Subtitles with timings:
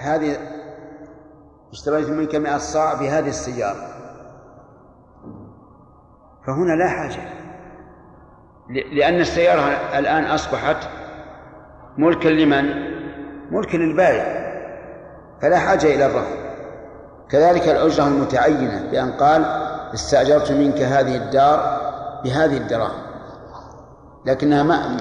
[0.00, 0.36] هذه
[1.72, 3.88] اشتريت منك 100 صاع بهذه السيارة.
[6.46, 7.28] فهنا لا حاجة.
[8.92, 9.60] لأن السيارة
[9.98, 10.76] الآن أصبحت
[11.98, 12.64] ملكا لمن؟
[13.50, 14.40] ملكا للبائع.
[15.42, 16.40] فلا حاجة إلى الرهن
[17.30, 19.44] كذلك الأجرة المتعينة بأن قال
[19.94, 21.80] استأجرت منك هذه الدار
[22.24, 23.02] بهذه الدراهم.
[24.26, 24.96] لكنها ما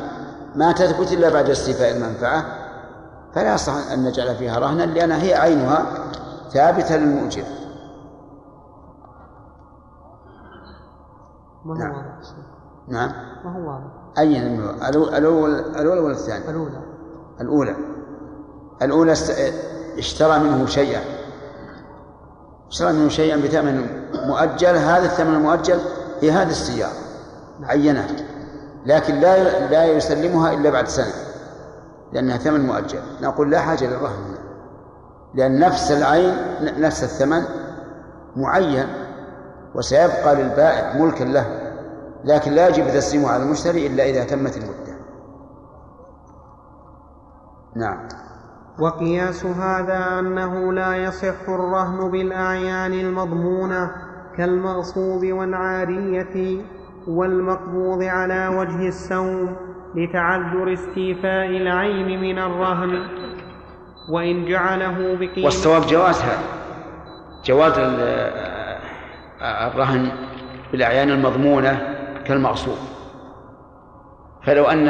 [0.56, 2.59] ما تثبت إلا بعد استيفاء المنفعة.
[3.36, 5.86] فلا يصح أن نجعل فيها رهنا لأنها هي عينها
[6.54, 7.44] ثابتة للمؤجر
[11.66, 11.94] ما هو نعم.
[12.88, 13.12] نعم.
[13.46, 14.38] ما هو واضح؟ أي
[14.90, 16.82] الأول الأول الأولى ولا الثانية؟ الأولى.
[17.42, 17.76] الأولى.
[18.82, 19.14] الأولى
[19.98, 21.02] اشترى منه شيئا.
[22.70, 23.88] اشترى منه شيئا بثمن
[24.28, 24.76] مؤجل.
[24.76, 25.80] هذا الثمن المؤجل
[26.22, 26.94] هي هذه السيارة
[27.64, 28.08] عينها
[28.86, 31.29] لكن لا لا يسلمها إلا بعد سنة.
[32.14, 33.00] لأنها ثمن مؤجل.
[33.22, 34.24] نقول لا حاجة للرهن.
[34.28, 34.38] هنا
[35.34, 36.36] لأن نفس العين
[36.82, 37.44] نفس الثمن
[38.36, 38.88] معين
[39.76, 41.46] وسيبقى للبائع ملكا له.
[42.24, 45.00] لكن لا يجب تسليمه على المشتري إلا إذا تمت المدة.
[47.76, 48.08] نعم.
[48.80, 53.92] وقياس هذا أنه لا يصح الرهن بالأعيان المضمونة
[54.38, 56.62] كالمغصوب والعارية
[57.08, 59.56] والمقبوض على وجه السوم.
[59.96, 63.08] لتعذر استيفاء العين من الرهن
[64.12, 66.40] وإن جعله بقيمة والصواب جواز هذا
[67.46, 68.30] جواز ال-
[69.42, 70.12] الرهن
[70.72, 71.96] بالأعيان المضمونة
[72.26, 72.78] كالمغصوب.
[74.44, 74.90] فلو أن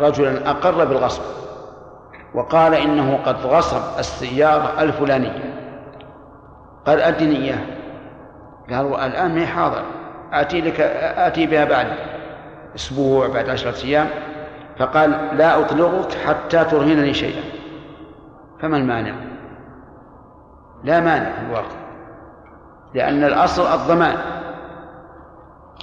[0.00, 1.22] رجلا أقر بالغصب
[2.34, 5.54] وقال إنه قد غصب السيارة الفلانية
[6.86, 7.58] قال أدني إياه.
[8.70, 9.82] قال الآن ما حاضر
[10.32, 10.80] آتي لك
[11.16, 11.86] آتي بها بعد
[12.74, 14.08] أسبوع بعد عشرة أيام.
[14.78, 17.42] فقال لا أطلقك حتى ترهنني شيئا.
[18.60, 19.14] فما المانع؟
[20.84, 21.76] لا مانع في الواقع
[22.94, 24.16] لأن الأصل الضمان.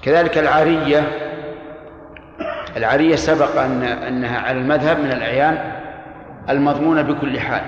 [0.04, 1.04] كذلك العارية
[2.78, 5.58] العارية سبق أن أنها على المذهب من الأعيان
[6.50, 7.62] المضمونة بكل حال.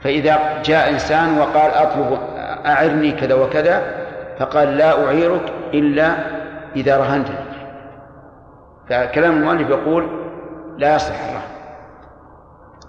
[0.00, 2.18] فإذا جاء إنسان وقال أطلب
[2.66, 3.82] أعرني كذا وكذا
[4.38, 6.14] فقال لا أعيرك إلا
[6.76, 7.43] إذا رهنتني.
[8.88, 10.08] فكلام المؤلف يقول
[10.78, 11.54] لا يصح الرهن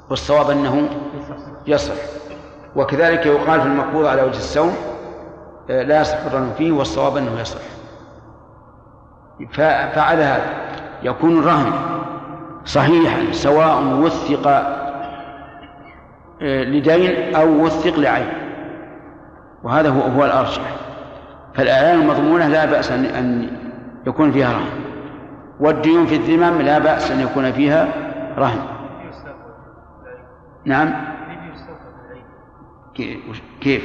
[0.10, 0.90] والصواب أنه
[1.68, 1.94] يصح.
[2.76, 4.76] وكذلك يقال في المقبوض على وجه السوم
[5.70, 7.60] آه، لا يصح الرهن فيه والصواب أنه يصح.
[9.54, 10.44] فعلى هذا
[11.04, 11.72] يكون الرهن
[12.66, 14.76] صحيحا سواء وثق آه،
[16.64, 18.28] لدين أو وثق لعين.
[19.64, 20.62] وهذا هو هو الأرجح.
[21.54, 23.50] فالأعيان المضمونة لا بأس أن
[24.08, 24.85] يكون فيها رهن.
[25.60, 27.88] والديون في الذمم لا بأس أن يكون فيها
[28.38, 28.60] رهن.
[30.66, 30.94] نعم.
[33.62, 33.84] كيف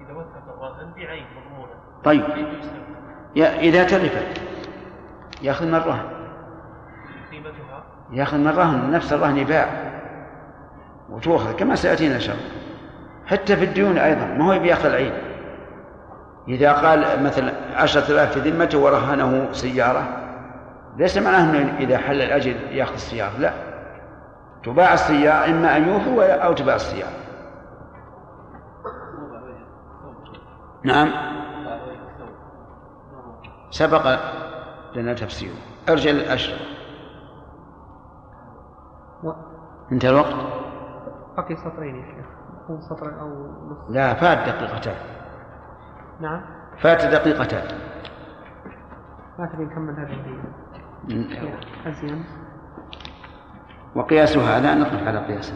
[0.00, 1.72] إذا وثق بعين مضمونة
[2.04, 2.24] طيب
[3.36, 4.40] إذا تلفت.
[5.42, 6.04] يأخذ من الرهن.
[8.12, 8.90] يأخذ من الرهن.
[8.90, 9.68] نفس الرهن يباع.
[11.10, 11.56] وتؤخذ.
[11.56, 12.36] كما سيأتينا الله.
[13.26, 14.24] حتى في الديون أيضا.
[14.24, 15.12] ما هو بيأخذ العين
[16.48, 20.27] إذا قال مثلا عشرة آلاف في ذمته ورهنه سيارة
[20.98, 23.52] ليس معناه أنه إذا حل الأجل يأخذ السيارة لا.
[24.64, 27.12] تباع السيارة إما أن يوفي ولا- أو تباع السيارة.
[30.84, 31.08] نعم.
[33.70, 34.18] سبق
[34.96, 35.54] لنا تفسيره
[35.88, 36.60] ارجع للأشرف
[39.24, 39.30] و...
[39.92, 40.34] انتهى الوقت؟
[41.36, 42.26] بقي سطرين يا شيخ.
[42.88, 44.94] سطر نص؟ لا فات دقيقتان.
[46.20, 46.40] نعم.
[46.78, 47.78] فات دقيقتان.
[49.38, 50.38] ما تبي نكمل هذه
[51.86, 52.24] أزين.
[53.96, 55.54] وقياس هذا نقف على قياسه.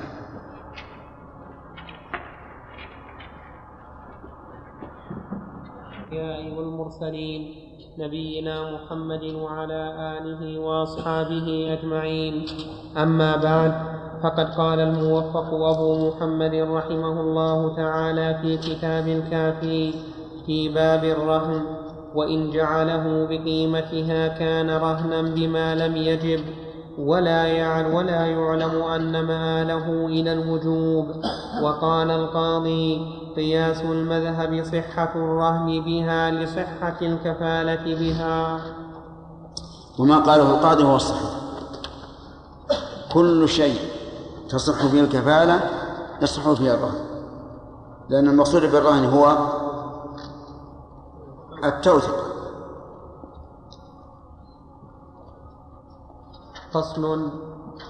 [6.13, 7.55] الأنبياء والمرسلين
[7.99, 9.83] نبينا محمد وعلى
[10.19, 12.45] آله وأصحابه أجمعين.
[12.97, 13.73] أما بعد
[14.23, 19.95] فقد قال الموفق أبو محمد رحمه الله تعالى في كتاب الكافي
[20.47, 21.82] في باب الرهن
[22.15, 26.45] وإن جعله بقيمتها كان رهنا بما لم يجب
[26.99, 31.07] ولا يعلم ولا يعلم أن مآله إلى الوجوب.
[31.63, 33.07] وقال القاضي
[33.37, 38.61] قياس المذهب صحة الرهن بها لصحة الكفالة بها.
[39.99, 41.31] وما قاله القاضي هو الصحيح.
[43.13, 43.79] كل شيء
[44.49, 45.61] تصح فيه الكفالة
[46.23, 47.05] يصح فيه الرهن.
[48.09, 49.37] لأن المقصود بالرهن هو
[51.65, 52.33] التوثيق
[56.73, 57.31] فصل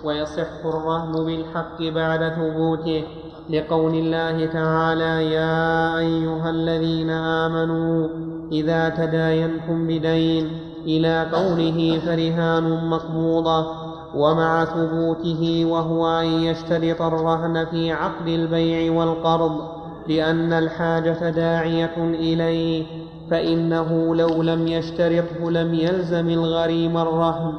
[0.05, 3.05] ويصح الرهن بالحق بعد ثبوته
[3.51, 8.09] لقول الله تعالى يا أيها الذين آمنوا
[8.53, 13.67] إذا تداينتم بدين إلى قوله فرهان مقبوضة
[14.15, 19.61] ومع ثبوته وهو أن يشترط الرهن في عقد البيع والقرض
[20.09, 27.53] لأن الحاجة داعية إليه فإنه لو لم يشترطه لم يلزم الغريم الرهن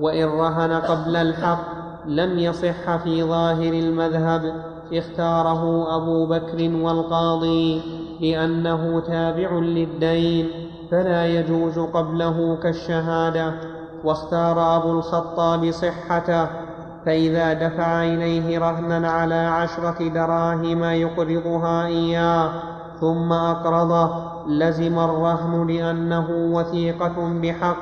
[0.00, 1.64] وإن رهن قبل الحق
[2.06, 4.52] لم يصح في ظاهر المذهب
[4.92, 7.82] اختاره أبو بكر والقاضي
[8.20, 10.48] لأنه تابع للدين
[10.90, 13.54] فلا يجوز قبله كالشهادة.
[14.04, 16.46] واختار أبو الخطاب صحته
[17.06, 22.50] فإذا دفع إليه رهنا على عشرة دراهم يقرضها إياه.
[23.00, 27.76] ثم أقرضه لزم الرهن لأنه وثيقة بحق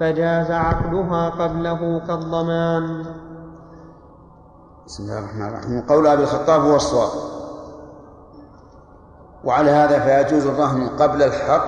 [0.00, 3.04] فجاز عقدها قبله كالضمان.
[4.86, 5.80] بسم الله الرحمن الرحيم.
[5.88, 7.10] قول أبي الخطاب هو الصواب.
[9.44, 11.66] وعلى هذا فيجوز الرهن قبل الحق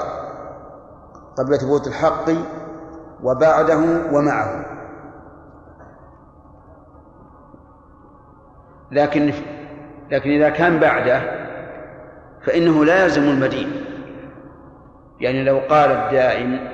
[1.39, 2.31] قبل ثبوت الحق
[3.23, 3.79] وبعده
[4.13, 4.67] ومعه.
[8.93, 9.33] لكن
[10.11, 11.48] لكن إذا كان بعده
[12.49, 13.73] فإنه لا يلزم المدين.
[15.21, 16.69] يعني لو قال الدائن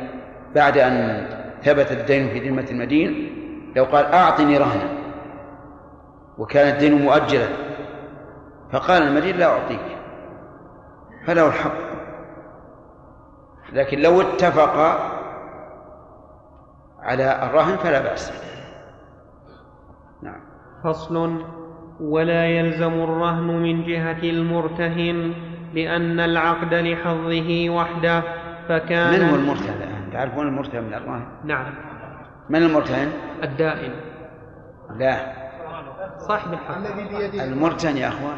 [0.55, 1.27] بعد أن
[1.63, 3.35] ثبت الدين في ذمة المدين
[3.77, 4.89] لو قال أعطني رهنا
[6.39, 7.49] وكان الدين مؤجلا
[8.73, 9.99] فقال المدين لا أعطيك
[11.27, 11.79] فله الحق.
[13.73, 14.77] لكن لو اتفق
[17.01, 18.33] على الرهن فلا بأس.
[20.23, 20.41] نعم.
[20.85, 21.45] فصل
[22.01, 25.35] ولا يلزم الرهن من جهة المرتهن
[25.75, 28.23] لأن العقد لحظه وحده
[28.69, 31.75] فكان من هو المرتهن تعرفون المرتهن من الرهن نعم.
[32.51, 33.13] من المرتهن؟
[33.43, 33.93] الدائن.
[34.99, 35.17] لا.
[36.19, 36.77] صاحب الحق.
[36.77, 37.45] الذي بيده.
[37.45, 38.37] المرتهن يا أخوان.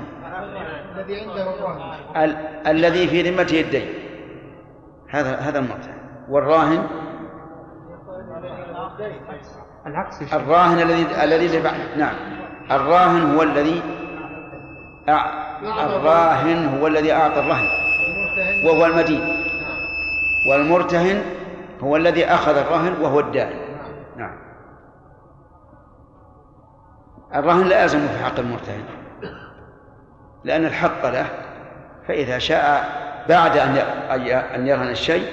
[0.97, 1.81] الذي عنده الرهن.
[2.17, 2.37] ال...
[2.67, 3.89] الذي في ذمته الدين
[5.09, 5.99] هذا هذا المرتهن.
[6.29, 6.87] والراهن؟
[9.87, 10.35] العكس.
[10.35, 11.63] الراهن الذي الذي
[11.97, 12.15] نعم.
[12.71, 13.83] الراهن هو الذي.
[15.63, 17.69] الراهن هو الذي أعطى الرهن
[18.65, 19.47] وهو المدين.
[20.51, 21.23] والمرتهن
[21.81, 23.59] هو الذي أخذ الرهن وهو الدائن.
[24.17, 24.39] نعم.
[27.35, 28.85] الرهن لا يلزم في حق المرتهن
[30.45, 31.27] لأن الحق له
[32.09, 32.89] فإذا شاء
[33.29, 33.77] بعد أن
[34.55, 35.29] أن يرهن الشيء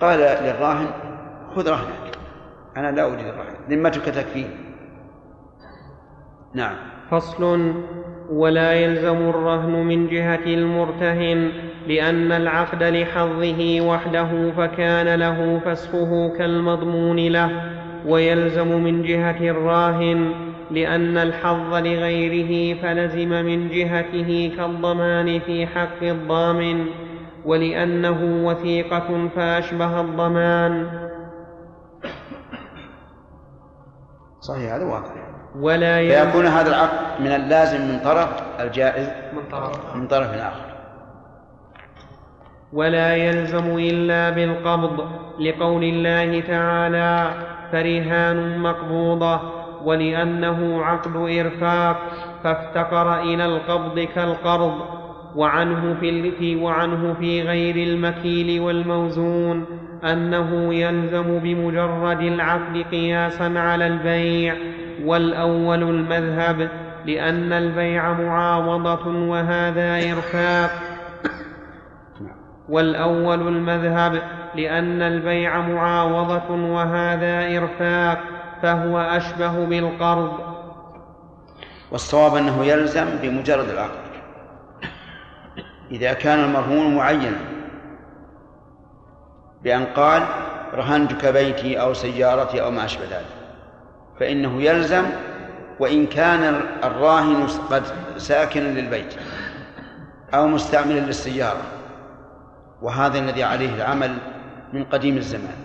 [0.00, 0.90] قال للراهن
[1.56, 2.18] خذ رهنك.
[2.76, 4.46] أنا لا أريد الرهن ذمتك تكفي
[6.54, 6.76] نعم.
[7.10, 7.74] فصل
[8.30, 11.48] ولا يلزم الرهن من جهة المرتهن
[11.88, 17.50] لأن العقد لحظه وحده فكان له فسخه كالمضمون له
[18.06, 20.30] ويلزم من جهة الراهن
[20.70, 26.84] لأن الحظ لغيره فلزم من جهته كالضمان في حق الضامن
[27.44, 30.86] ولأنه وثيقة فأشبه الضمان.
[34.40, 38.28] صحيح هذا واضح ولا فيكون هذا العقد من اللازم من طرف
[38.60, 39.96] الجائز من طرف.
[39.96, 40.72] من طرف آخر
[42.72, 45.08] ولا يلزم إلا بالقبض
[45.40, 47.34] لقول الله تعالى
[47.72, 49.40] فرهان مقبوضة
[49.84, 51.96] ولأنه عقد إرفاق
[52.44, 54.74] فافتقر إلى القبض كالقرض
[55.36, 59.66] وعنه في وعنه في غير المكيل والموزون
[60.04, 64.54] أنه يلزم بمجرد العقد قياسا على البيع
[65.04, 66.68] والأول المذهب
[67.06, 70.70] لأن البيع معاوضة وهذا إرفاق.
[72.68, 74.22] والأول المذهب
[74.54, 78.18] لأن البيع معاوضة وهذا إرفاق
[78.62, 80.32] فهو أشبه بالقرض.
[81.90, 84.12] والصواب أنه يلزم بمجرد العقد.
[85.90, 87.38] إذا كان المرهون معينا
[89.62, 90.22] بأن قال
[90.74, 93.41] رهنتك بيتي أو سيارتي أو ما أشبه ذلك.
[94.20, 95.04] فإنه يلزم
[95.80, 97.82] وإن كان الراهن قد
[98.16, 99.14] ساكنا للبيت
[100.34, 101.62] أو مستعملا للسيارة.
[102.82, 104.16] وهذا الذي عليه العمل
[104.72, 105.56] من قديم الزمان.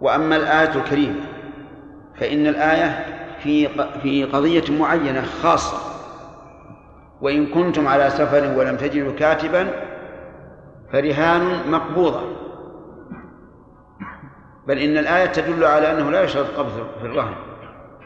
[0.00, 1.20] وأما الآية الكريمة
[2.20, 3.06] فإن الآية
[3.42, 3.68] في
[4.02, 5.78] في قضية معينة خاصة.
[7.20, 9.70] وإن كنتم على سفر ولم تجدوا كاتبا
[10.92, 12.22] فرهان مقبوضة.
[14.66, 17.34] بل إن الآية تدل على أنه لا يشرط قبض في الرهن.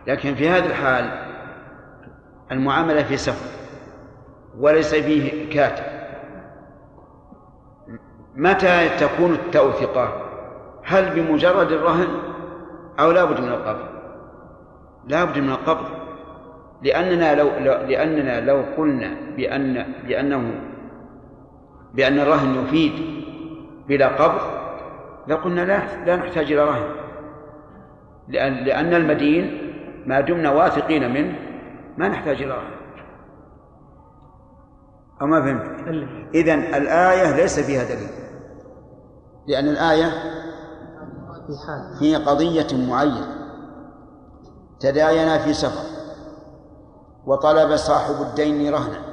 [0.06, 1.10] لكن في هذه الحال
[2.52, 3.46] المعاملة في سفر
[4.58, 5.84] وليس فيه كاتب.
[8.36, 10.22] متى تكون التوثقة
[10.84, 12.08] هل بمجرد الرهن
[13.00, 13.86] أو لا بد من القبض؟
[15.08, 15.86] لا بد من القبض.
[16.82, 17.48] لأننا لو
[17.88, 20.60] لأننا لو قلنا بأن بأنه
[21.94, 22.92] بأن الرهن يفيد
[23.88, 24.55] بلا قبض
[25.28, 26.94] لقلنا لا لا نحتاج إلى رهن.
[28.28, 29.72] لأن لأن المدين
[30.06, 31.38] ما دمنا واثقين منه
[31.96, 32.76] ما نحتاج إلى رهن.
[35.20, 35.88] أو ما فهمت؟
[36.34, 38.10] إذن الآية ليس فيها دليل.
[39.46, 40.12] لأن الآية
[41.98, 43.36] في قضية معينة.
[44.80, 45.96] تداينا في سفر.
[47.26, 49.06] وطلب صاحب الدين رهنا.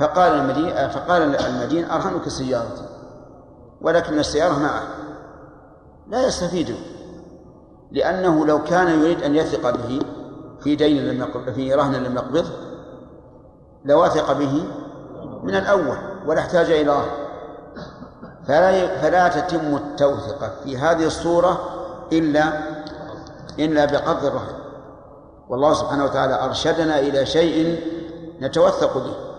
[0.00, 2.89] فقال المدين فقال المدين أرهنك سيارتي.
[3.80, 4.82] ولكن السيارة معه.
[6.08, 6.76] لا يستفيد
[7.92, 10.00] لأنه لو كان يريد أن يثق به
[10.60, 12.50] في دين لم في رهن لم يقبضه
[13.84, 14.64] لوثق به
[15.42, 15.96] من الأول
[16.26, 17.10] ولا احتاج إلى رهن.
[18.48, 21.60] فلا فلا تتم التوثقة في هذه الصورة
[22.12, 22.52] إلا
[23.58, 24.54] إلا بقبض الرهن.
[25.48, 27.80] والله سبحانه وتعالى أرشدنا إلى شيء
[28.40, 29.29] نتوثق به.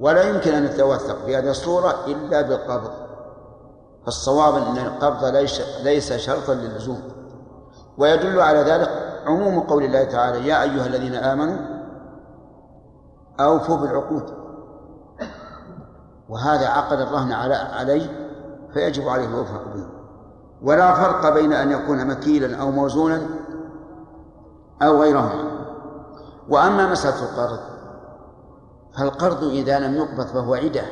[0.00, 2.90] ولا يمكن أن نتوثق في هذه الصورة إلا بالقبض.
[4.04, 7.02] فالصواب أن القبض ليس ليس شرطا للزوم
[7.98, 8.88] ويدل على ذلك
[9.26, 11.56] عموم قول الله تعالى يا أيها الذين آمنوا
[13.40, 14.34] أوفوا بالعقود.
[16.28, 18.30] وهذا عقد الرهن على عليه
[18.74, 19.86] فيجب عليه الوفاء به
[20.62, 23.22] ولا فرق بين أن يكون مكيلا أو موزونا
[24.82, 25.50] أو غيرهما.
[26.48, 27.69] وأما مسألة القرض
[28.96, 30.82] فالقرض إذا لم يقبض فهو عدة.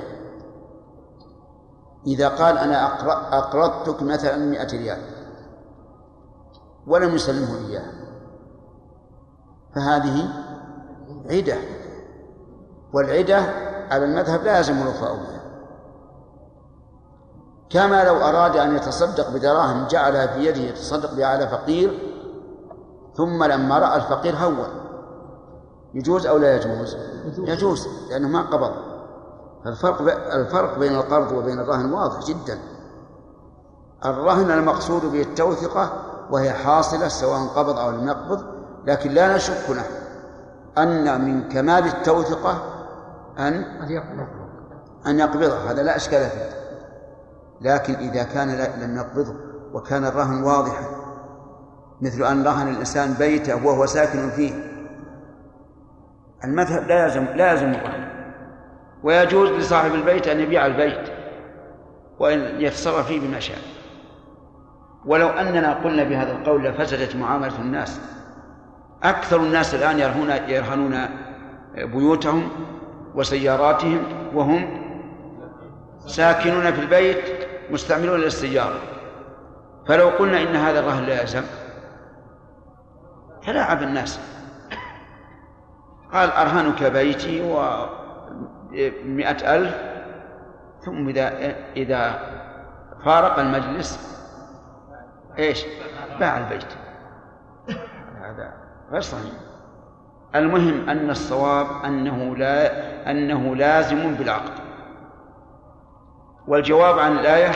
[2.07, 2.87] إذا قال أنا
[3.39, 5.03] أقرضتك مثلا مئة ريال
[6.87, 7.93] ولم يسلمه إياه
[9.75, 10.29] فهذه
[11.31, 11.57] عدة.
[12.93, 13.39] والعدة
[13.91, 15.39] على المذهب لا يلزم الوفاء بها
[17.71, 21.99] كما لو أراد أن يتصدق بدراهم جعلها في يده يتصدق بها على فقير
[23.17, 24.69] ثم لما رأى الفقير هون
[25.95, 26.97] يجوز أو لا يجوز؟
[27.39, 27.89] يجوز.
[28.11, 28.73] لأنه ما قبض.
[29.67, 30.01] الفرق
[30.35, 32.59] الفرق بين القرض وبين الرهن واضح جدا.
[34.05, 35.93] الرهن المقصود به التوثقة
[36.31, 38.45] وهي حاصلة سواء قبض أو لم يقبض
[38.87, 39.93] لكن لا نشك نحن
[40.79, 42.63] أن من كمال التوثقة
[43.39, 43.55] أن
[45.07, 46.51] أن يقبضه هذا لا إشكال فيه.
[47.61, 48.49] لكن إذا كان
[48.83, 49.35] لم يقبضه
[49.73, 50.85] وكان الرهن واضحا
[52.01, 54.68] مثل أن رهن الإنسان بيته وهو ساكن فيه
[56.45, 58.09] المذهب لا يلزم لا يلزم الرهن
[59.03, 61.09] ويجوز لصاحب البيت أن يبيع البيت
[62.19, 63.59] وأن يتصرف فيه بما شاء.
[65.07, 68.01] ولو أننا قلنا بهذا القول لفسدت معاملة الناس.
[69.03, 70.99] أكثر الناس الآن يرهون يرهنون
[71.75, 72.49] بيوتهم
[73.15, 74.03] وسياراتهم
[74.35, 74.85] وهم
[76.07, 77.25] ساكنون في البيت
[77.71, 78.79] مستعملون للسيارة.
[79.89, 81.43] فلو قلنا إن هذا الرهن لا يلزم
[83.43, 84.38] تلاعب الناس.
[86.13, 89.75] قال أرهنك بيتي ومئة ألف
[90.81, 92.21] ثم إذا إذا
[93.05, 94.19] فارق المجلس
[95.39, 95.65] إيش؟
[96.21, 96.67] باع البيت.
[98.23, 98.53] هذا
[98.93, 99.33] غير صحيح.
[100.35, 102.71] المهم أن الصواب أنه لا
[103.11, 104.53] أنه لازم بالعقد.
[106.49, 107.51] والجواب عن الآية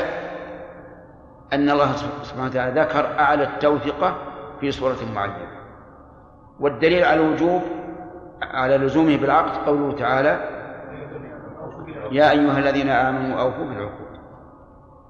[1.53, 4.17] أن الله سبحانه وتعالى ذكر أعلى التوثقة
[4.61, 5.49] في سورة معينة
[6.61, 7.63] والدليل على الوجوب
[8.51, 10.41] على لزومه بالعقد قوله تعالى
[12.13, 14.13] يا أيها الذين آمنوا أوفوا بالعقود.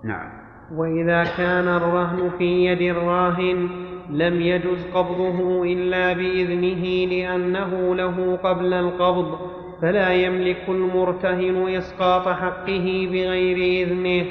[0.05, 0.31] نعم.
[0.77, 3.69] وإذا كان الرهن في يد الراهن
[4.11, 9.39] لم يجز قبضه إلا بإذنه لأنه له قبل القبض
[9.83, 14.27] فلا يملك المرتهن إسقاط حقه بغير إذنه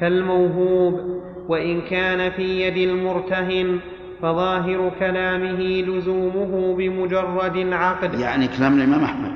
[0.00, 1.16] كالموهوب.
[1.48, 3.80] وإن كان في يد المرتهن
[4.22, 8.14] فظاهر كلامه لزومه بمجرد العقد.
[8.14, 9.32] يعني كلام الإمام أحمد.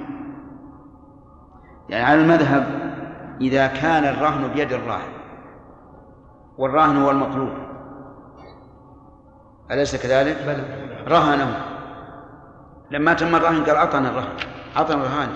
[1.88, 2.66] يعني على المذهب
[3.40, 5.12] إذا كان الرهن بيد الراهن
[6.58, 7.50] والراهن هو المطلوب.
[9.70, 10.64] أليس كذلك؟ بلى.
[11.08, 11.56] رهنه.
[12.90, 14.36] لما تم الرهن قال أعطنا الرهن.
[14.76, 15.28] أعطنا الرهان.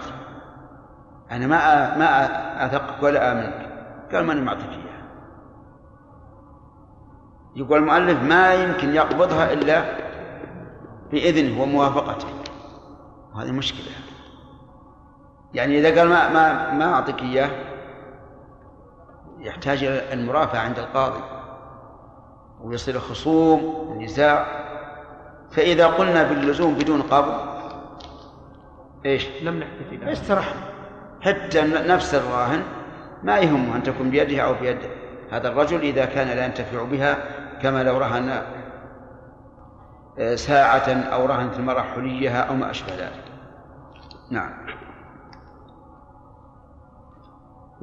[1.30, 2.26] أنا ما ما
[2.66, 3.68] أثقك ولا آمنك
[4.12, 4.93] قال ماني معطيك إياها
[7.56, 9.84] يقول المؤلف ما يمكن يقبضها إلا
[11.10, 12.26] بإذنه وموافقته.
[13.34, 13.92] وهذه مشكلة.
[15.54, 17.50] يعني إذا قال ما ما ما أعطيك إياه
[19.38, 21.20] يحتاج إلى المرافعة عند القاضي.
[22.64, 24.46] ويصير خصوم ونزاع
[25.50, 27.34] فإذا قلنا باللزوم بدون قبض
[29.06, 30.54] إيش؟ لم نحتفي استرح
[31.20, 32.62] حتى نفس الراهن
[33.22, 34.78] ما يهمه أن تكون بيده أو بيد
[35.30, 37.18] هذا الرجل إذا كان لا ينتفع بها
[37.64, 38.42] كما لو رهن
[40.18, 43.24] آه، ساعة أو رهنت المرأة حليها أو ما أشبه ذلك.
[44.30, 44.50] نعم.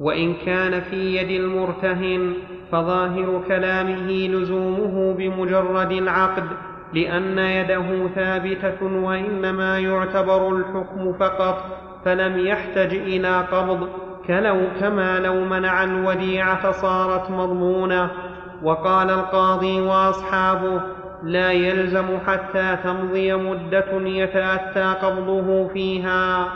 [0.00, 2.34] وإن كان في يد المرتهن
[2.72, 6.46] فظاهر كلامه لزومه بمجرد العقد
[6.92, 11.64] لأن يده ثابتة وإنما يعتبر الحكم فقط
[12.04, 13.88] فلم يحتج إلى قبض
[14.26, 18.31] كلو كما لو منع الوديعة صارت مضمونة.
[18.62, 20.80] وقال القاضي وأصحابه
[21.22, 26.48] لا يلزم حتى تمضي مدة يتأتى قبضه فيها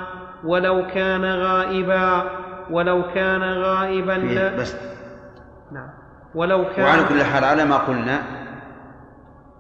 [0.44, 2.22] ولو كان غائبا
[2.70, 4.76] ولو كان غائبا لا بس.
[5.72, 5.88] نعم.
[6.34, 8.22] ولو كان وعلى كل حال على ما قلنا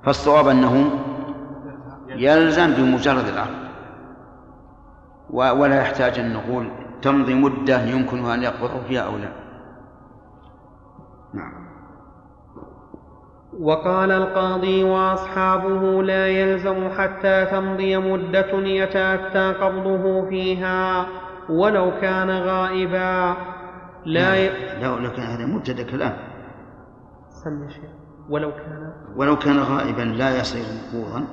[0.04, 0.90] فالصواب أنه
[2.08, 3.66] يلزم بمجرد العقد
[5.30, 6.70] ولا يحتاج أن نقول
[7.02, 9.28] تمضي مدة يمكن أن يقبضه فيها أو لا.
[11.34, 11.65] نعم.
[13.60, 21.06] وقال القاضي وأصحابه لا يلزم حتى تمضي مدة يتأتى قبضه فيها
[21.50, 23.36] ولو كان غائبا.
[24.06, 24.50] لا ي...
[24.82, 26.16] لو لو كان هذا مبتدا كلام.
[27.28, 27.90] سم شيء
[28.30, 31.24] ولو كان ولو كان غائبا لا يصير مقبوضا.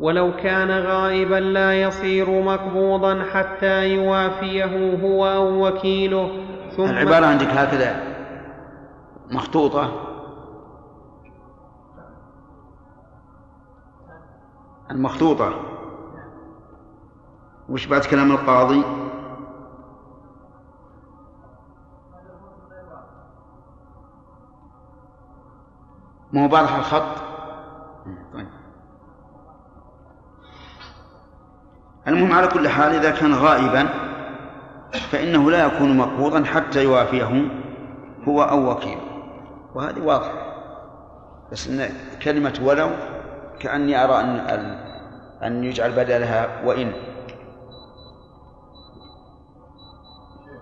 [0.00, 6.30] ولو كان غائبا لا يصير مقبوضا حتى يوافيه هو أو وكيله.
[6.76, 7.96] ثم العبارة عندك هكذا
[9.30, 10.13] مخطوطة.
[14.90, 15.54] المخطوطة.
[17.68, 18.82] وش بعد كلام القاضي؟
[26.32, 27.16] ما هو واضح الخط؟
[28.34, 28.48] طيب.
[32.08, 33.88] المهم على كل حال إذا كان غائبا
[35.10, 37.50] فإنه لا يكون مقبوضا حتى يوافيه
[38.28, 39.00] هو أو وكيله
[39.74, 40.44] وهذه واضحة.
[41.52, 42.90] بس إن كلمة ولو
[43.60, 44.38] كأني أرى أن
[45.42, 46.92] أن يجعل بدلها وإن.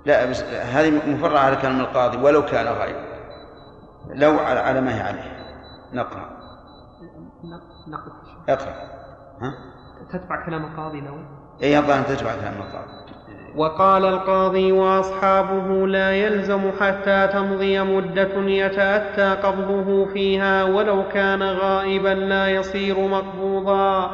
[0.07, 3.13] لا بس هذه مفرعة على كلام القاضي ولو كان غائبا
[4.09, 5.47] لو على على ما هي عليه.
[5.93, 6.31] نقرأ.
[7.89, 8.13] نقد
[8.49, 8.75] اقرأ.
[9.43, 9.55] ها؟
[10.13, 11.15] تتبع كلام القاضي لو؟
[11.63, 13.02] اي الظاهر أن تتبع كلام القاضي.
[13.57, 22.49] وقال القاضي وأصحابه لا يلزم حتى تمضي مدة يتأتى قبضه فيها ولو كان غائبا لا
[22.49, 24.11] يصير مقبوضا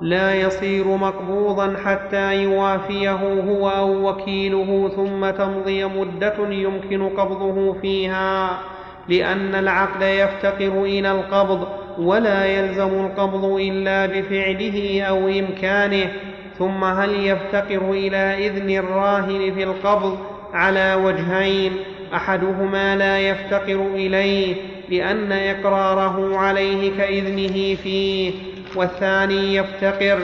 [0.00, 8.50] لا يصير مقبوضا حتى يوافيه هو أو وكيله ثم تمضي مدة يمكن قبضه فيها
[9.08, 11.68] لأن العقد يفتقر إلى القبض
[11.98, 16.08] ولا يلزم القبض إلا بفعله أو إمكانه.
[16.58, 20.18] ثم هل يفتقر إلى إذن الراهن في القبض
[20.52, 21.72] على وجهين؟
[22.14, 24.56] أحدهما لا يفتقر إليه
[24.88, 28.32] لأن إقراره عليه كإذنه فيه
[28.76, 30.18] والثاني يفتقر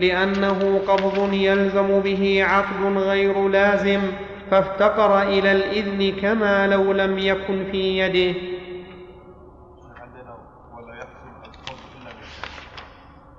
[0.00, 4.00] لأنه قبض يلزم به عقد غير لازم
[4.50, 8.38] فافتقر إلى الإذن كما لو لم يكن في يده.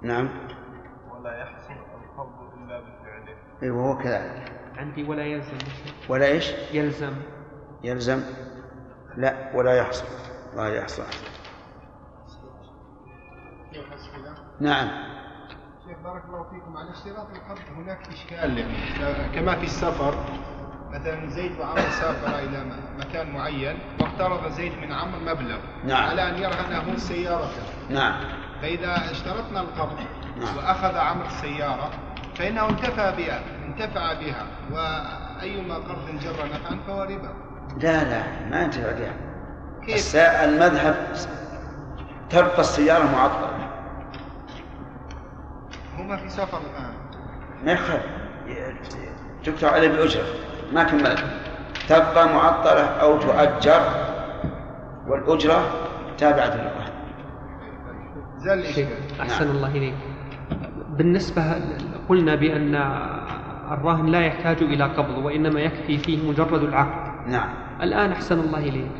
[0.01, 0.29] نعم.
[3.63, 4.51] اي وهو كذلك.
[4.77, 5.57] عندي ولا يلزم.
[6.09, 7.13] ولا إيش؟ يلزم.
[7.83, 8.23] يلزم.
[9.17, 10.05] لا ولا يحصل.
[10.55, 11.03] لا يحصل.
[14.59, 14.87] نعم.
[15.87, 16.77] شيخ بارك الله فيكم.
[16.77, 18.57] على اشتراط القبض هناك إشكال.
[18.57, 20.15] يعني كما في السفر
[20.91, 25.57] مثلا زيد وعمر سافر إلى م- مكان معين واقترض زيد من عمرو مبلغ.
[25.85, 26.03] نعم.
[26.09, 27.63] على أن يرهنه سيارته.
[27.89, 28.21] نعم.
[28.61, 29.99] فإذا اشترطنا القبض
[30.37, 30.57] نعم.
[30.57, 31.89] وأخذ عمرو السيارة
[32.35, 37.33] فإنه انتفع بها انتفع بها وأيما قرض جر نفعا فهو ربا.
[37.81, 39.13] لا لا ما ينتفع بها.
[39.85, 40.95] كيف؟ المذهب
[42.29, 43.69] تبقى السيارة معطلة.
[45.97, 46.93] هما في سفر الآن.
[47.65, 48.05] ما يخالف.
[49.43, 50.25] تكتب عليه بأجرة
[50.73, 51.23] ما كملت.
[51.89, 53.81] تبقى معطلة أو تؤجر
[55.07, 55.71] والأجرة
[56.17, 56.95] تابعة للرهن.
[58.53, 58.87] الإشكال
[59.21, 59.55] أحسن نعم.
[59.55, 59.95] الله إليك.
[60.89, 61.41] بالنسبة
[62.09, 62.75] قلنا بأن
[63.71, 67.29] الراهن لا يحتاج إلى قبض وإنما يكفي فيه مجرد العقد.
[67.29, 67.49] نعم.
[67.81, 68.91] الآن أحسن الله إليك.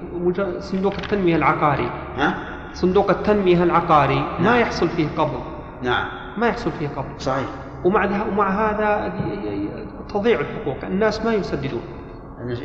[0.59, 1.89] صندوق التنمية العقاري.
[2.17, 2.35] ها؟
[2.73, 4.59] صندوق التنمية العقاري ما نعم.
[4.59, 5.43] يحصل فيه قبض.
[5.83, 6.05] نعم.
[6.37, 7.17] ما يحصل فيه قبض.
[7.17, 7.47] صحيح.
[7.85, 9.13] ومع ومع هذا
[10.09, 10.77] تضيع الحقوق.
[10.83, 11.81] الناس ما يسددون.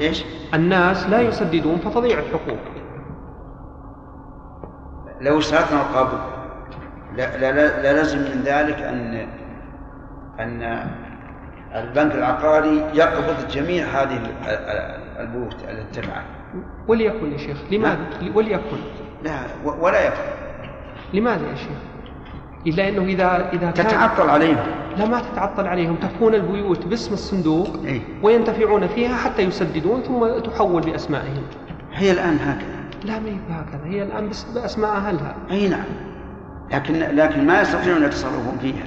[0.01, 0.25] إيش؟
[0.55, 2.59] الناس لا يسددون فتضيع الحقوق.
[5.21, 6.19] لو اشترطنا القبض
[7.17, 9.27] لا, لا, لا, لا لازم من ذلك أن
[10.41, 10.87] أن
[11.75, 16.25] البنك العقاري يقبض جميع هذه ال- ال- البيوت التي اتبعت
[16.89, 17.99] وليكن يا شيخ لماذا؟
[18.35, 18.77] وليكن.
[19.25, 19.33] لا
[19.65, 20.27] ولا يفعل
[21.15, 21.79] لماذا يا شيخ؟
[22.67, 24.57] إلا أنه إذا إذا كان تتعطل عليهم.
[24.97, 25.97] لا ما تتعطل عليهم.
[25.97, 31.43] تكون البيوت باسم الصندوق إيه؟ وينتفعون فيها حتى يسددون ثم تحول بأسمائهم.
[31.93, 32.81] هي الآن هكذا.
[33.05, 33.81] لا ما هي هكذا.
[33.85, 35.35] هي الآن بس بأسماء أهلها.
[35.51, 35.85] أي نعم.
[36.73, 38.85] لكن لكن ما يستطيعون يتصرفون فيها.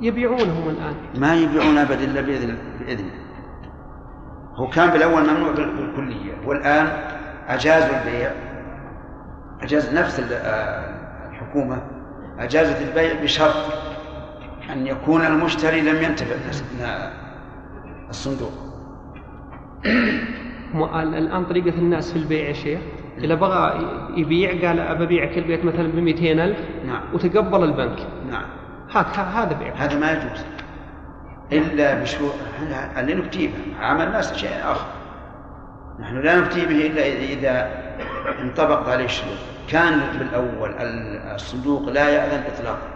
[0.00, 0.94] يبيعونهم الآن.
[1.20, 3.10] ما يبيعون أبدا إلا بإذن بإذنه
[4.54, 6.86] هو كان بالأول ممنوع بال- بالكلية والآن
[7.48, 8.30] أجازوا البيع.
[9.62, 11.82] أجاز نفس آه، الحكومة.
[12.38, 13.54] أجازت البيع بشرط
[14.72, 16.50] أن يكون المشتري لم ينتفع من
[18.10, 18.52] الصندوق.
[21.02, 22.80] الآن طريقة الناس في البيع يا شيخ.
[23.18, 23.80] إذا بغى
[24.16, 25.98] يبيع قال أبى أبيعك البيت مثلا ب
[26.40, 27.02] ألف نعم.
[27.14, 27.98] وتقبل البنك.
[28.30, 28.44] نعم.
[29.00, 30.44] هذا بيع هذا ما يجوز.
[31.52, 32.32] إلا بشروط
[32.96, 34.86] اللي نفتي به عمل الناس شيء آخر.
[36.00, 37.84] نحن لا نفتي به إلا إذا-
[38.40, 39.38] انطبقت عليه الشروط.
[39.68, 42.88] كان بالأول ال- الصندوق لا يأذن إطلاقا.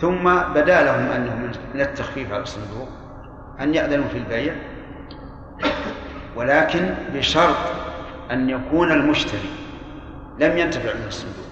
[0.00, 2.88] ثم بدا لهم أنه من من التخفيف على الصندوق
[3.60, 4.54] أن يأذنوا في البيع.
[6.36, 7.56] ولكن بشرط
[8.30, 9.50] أن يكون المشتري
[10.40, 11.42] لم ينتفع من الصندوق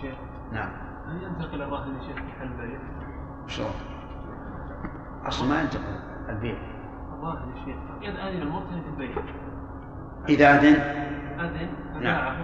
[0.00, 0.14] شيخ
[0.52, 0.68] نعم
[1.08, 2.78] هل ينتقل الراهن يا شيخ في حل البيع؟
[3.58, 3.70] شلون؟
[5.26, 6.56] أصلا ما ينتقل البيع
[7.18, 9.22] الراهن يا شيخ إذا أذن المرتهن في البيع
[10.28, 10.74] إذا أذن؟
[11.40, 11.68] أذن
[12.02, 12.34] نعم.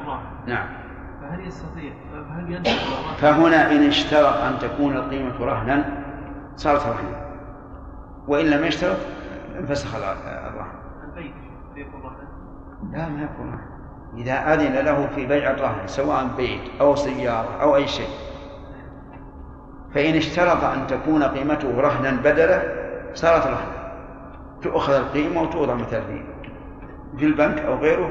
[0.46, 0.68] نعم.
[1.20, 1.92] فهل يستطيع
[2.29, 5.85] فهل ينتقل فهنا إن اشترط أن تكون القيمة رهنا
[6.57, 7.24] صارت رهنا.
[8.29, 8.96] وإن لم يشترط
[9.59, 10.72] انفسخ الرهن.
[11.14, 11.35] شيخ
[11.77, 12.12] يكون
[12.92, 13.59] لا ما يكون
[14.16, 18.34] إذا أذن له في بيع الرهن سواء بيت أو سيارة أو أي شيء.
[19.94, 22.62] فإن اشترط أن تكون قيمته رهنا بدله
[23.14, 23.85] صارت رهنا.
[24.62, 26.02] تؤخذ القيمة وتوضع مثلا
[27.18, 28.11] في البنك أو غيره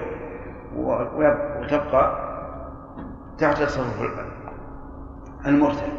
[0.76, 2.30] وتبقى
[3.38, 4.10] تحت تصرف
[5.46, 5.93] المرتهن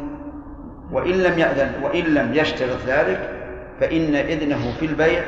[0.91, 3.41] وإن لم يأذن وإن لم يشترط ذلك
[3.79, 5.23] فإن إذنه في البيع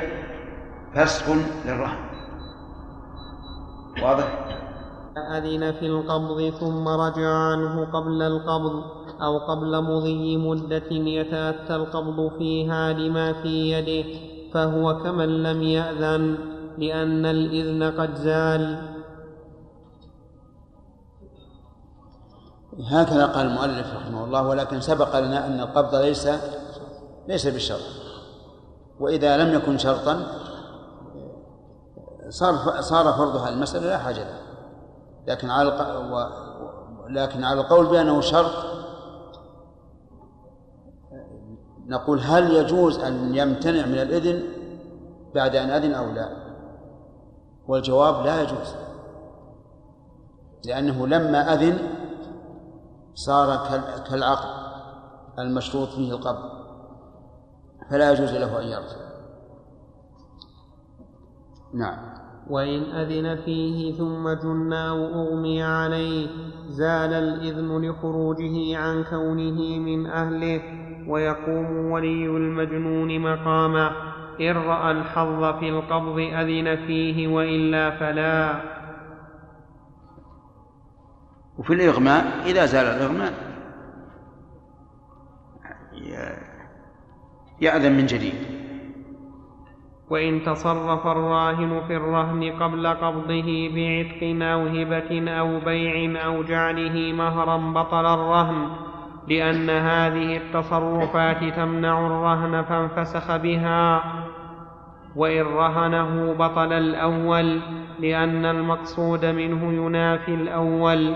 [0.96, 1.30] فسخ
[1.66, 1.98] للرهن.
[4.04, 4.28] واضح؟
[5.18, 8.84] أذن في القبض ثم رجع عنه قبل القبض
[9.22, 14.10] أو قبل مضي مدة يتأتى القبض فيها لما في يده
[14.54, 16.38] فهو كمن لم يأذن
[16.78, 18.94] لأن الإذن قد زال.
[22.92, 26.30] هكذا قال المؤلف رحمه الله ولكن سبق لنا أن القبض ليس
[27.28, 28.08] ليس بشرط.
[29.00, 30.24] وإذا لم يكن شرطا
[32.30, 34.47] صار صار فرض هذه المسألة لا حاجة له
[35.28, 35.70] لكن على.
[36.12, 36.28] و...
[37.10, 38.52] لكن على القول بأنه شرط
[41.88, 44.44] نقول هل يجوز أن يمتنع من الإذن
[45.36, 46.30] بعد أن أذن أو لا
[47.68, 48.76] والجواب لا يجوز
[50.66, 51.78] لأنه لما أذن
[53.16, 54.68] صار كال- كالعقد
[55.40, 56.50] المشروط فيه القبض
[57.90, 58.98] فلا يجوز له أن يرجع
[61.74, 62.17] نعم
[62.50, 66.28] وإن أذن فيه ثم جن أو أغمي عليه
[66.70, 70.62] زال الإذن لخروجه عن كونه من أهله
[71.08, 73.92] ويقوم ولي المجنون مقامه.
[74.42, 78.62] إن رأى الحظ في القبض أذن فيه وإلا فلا.
[81.58, 83.34] وفي الإغماء إذا زال الإغماء
[87.62, 88.57] يأذن من جديد.
[90.10, 97.58] وإن تصرف الراهن في الرهن قبل قبضه بعتق أو هبة أو بيع أو جعله مهرا
[97.58, 98.70] بطل الرهن
[99.28, 104.04] لأن هذه التصرفات تمنع الرهن فانفسخ بها.
[105.16, 107.60] وإن رهنه بطل الأول
[108.00, 111.16] لأن المقصود منه ينافي الأول.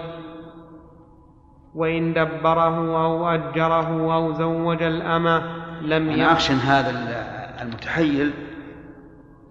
[1.75, 5.43] وإن دبره أو أجره أو زوج الأمة
[5.81, 8.33] لم أنا أخشى هذا ال- المتحيل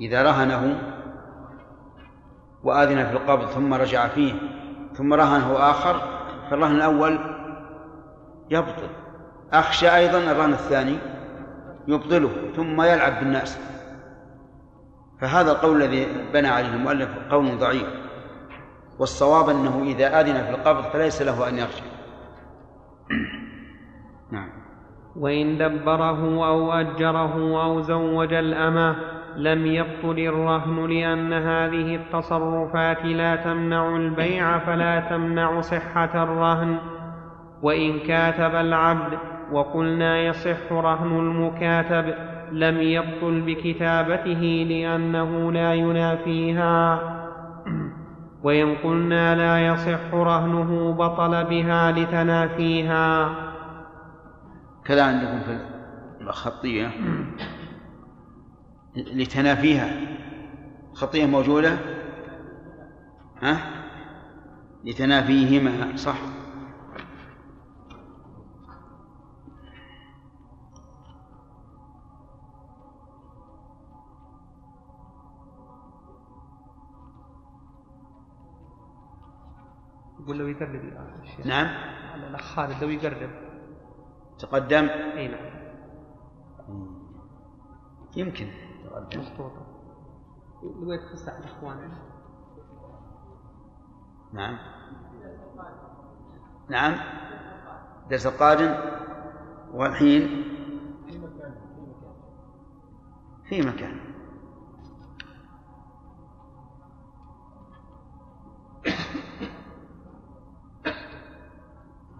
[0.00, 0.78] إذا رهنه
[2.64, 4.34] وآذن في القبض ثم رجع فيه
[4.94, 6.00] ثم رهنه آخر
[6.50, 7.18] فالرهن الأول
[8.50, 8.88] يبطل.
[9.52, 10.98] أخشى أيضا الرهن الثاني
[11.88, 13.58] يبطله ثم يلعب بالناس.
[15.20, 17.88] فهذا القول الذي بنى عليه المؤلف قول ضعيف.
[19.00, 21.84] والصواب أنه إذا آذن في القبض فليس له أن يرجع
[24.30, 24.50] نعم.
[25.16, 28.96] وإن دبره أو أجره أو زوج الأمة
[29.37, 36.79] لم يبطل الرهن لأن هذه التصرفات لا تمنع البيع فلا تمنع صحة الرهن.
[37.62, 39.19] وإن كاتب العبد
[39.53, 42.14] وقلنا يصح رهن المكاتب
[42.53, 47.01] لم يبطل بكتابته لأنه لا ينافيها.
[48.43, 53.31] وإن قلنا لا يصح رهنه بطل بها لتنافيها.
[54.85, 55.59] كذا عندكم في
[56.21, 56.90] الخطية.
[58.96, 60.16] لتنافيها.
[60.94, 61.79] خطية موجودة؟
[63.42, 63.81] ها؟
[64.85, 66.18] لتنافيهما صح.
[80.20, 80.81] يقول لو يقرب
[81.44, 81.66] نعم.
[82.14, 83.31] الأخ خالد لو يقرب.
[84.38, 85.50] تقدم؟ أي نعم.
[88.16, 88.69] يمكن.
[88.92, 89.66] مخطوطة
[90.62, 91.90] يبغى يتفسح الإخوان
[94.33, 94.59] نعم.
[96.68, 96.94] نعم.
[98.05, 98.74] الدرس القادم
[99.72, 100.44] والحين.
[103.48, 104.00] في مكان.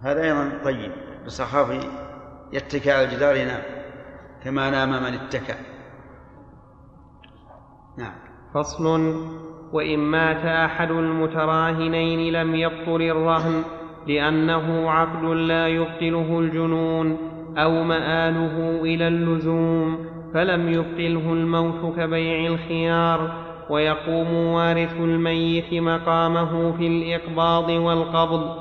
[0.01, 0.91] هذا أيضا طيب.
[1.25, 1.85] بس أخاف
[2.53, 3.63] يتكى على الجدار ينام
[4.43, 5.70] كما نام من اتكى.
[8.01, 8.13] نعم.
[8.53, 9.13] فصل.
[9.73, 13.63] وإن مات أحد المتراهنين لم يبطل الرهن
[14.07, 17.17] لأنه عقد لا يبطله الجنون
[17.57, 19.97] أو مآله إلى اللزوم
[20.33, 23.51] فلم يبطله الموت كبيع الخيار.
[23.69, 28.55] ويقوم وارث الميت مقامه في الإقباض والقبض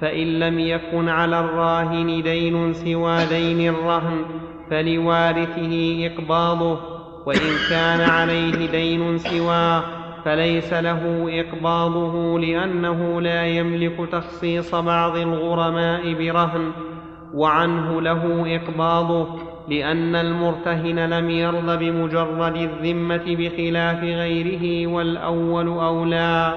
[0.00, 4.24] فإن لم يكن على الراهن دين سوى دين الرهن
[4.70, 6.93] فلوارثه إقباضه.
[7.26, 9.82] وإن كان عليه دين سواه
[10.24, 16.72] فليس له إقباضه لأنه لا يملك تخصيص بعض الغرماء برهن
[17.34, 26.54] وعنه له إقباضه لأن المرتهن لم يرض بمجرد الذمة بخلاف غيره والأول أولى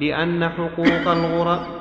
[0.00, 1.80] لأن حقوق الغرماء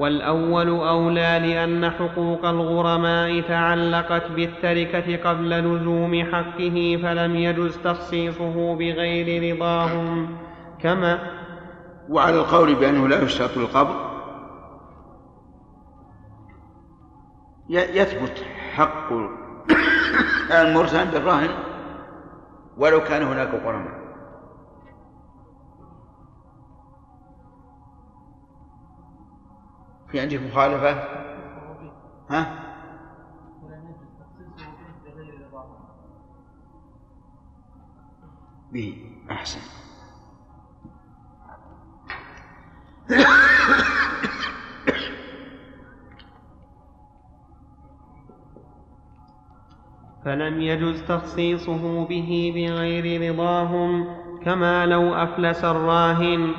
[0.00, 10.38] والأول أولى لأن حقوق الغرماء تعلقت بالتركة قبل لزوم حقه فلم يجز تخصيصه بغير رضاهم.
[10.82, 11.18] كما
[12.08, 13.96] وعلى القول بأنه لا يشترط القبض
[17.70, 19.12] يثبت حق
[20.62, 21.50] المرتهن بالرهن
[22.76, 23.99] ولو كان هناك غرماء.
[30.12, 30.90] في عندك مخالفة؟
[32.30, 32.70] ها؟
[38.72, 39.60] به أحسن.
[50.24, 54.06] فلم يجز تخصيصه به بغير رضاهم
[54.44, 56.52] كما لو أفلس الراهن.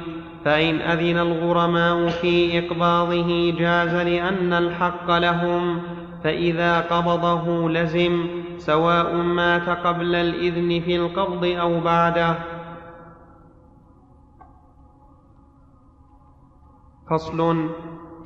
[0.45, 5.81] فإن أذن الغرماء في إقباضه جاز لأن الحق لهم
[6.23, 12.35] فإذا قبضه لزم سواء مات قبل الإذن في القبض أو بعده.
[17.09, 17.69] فصل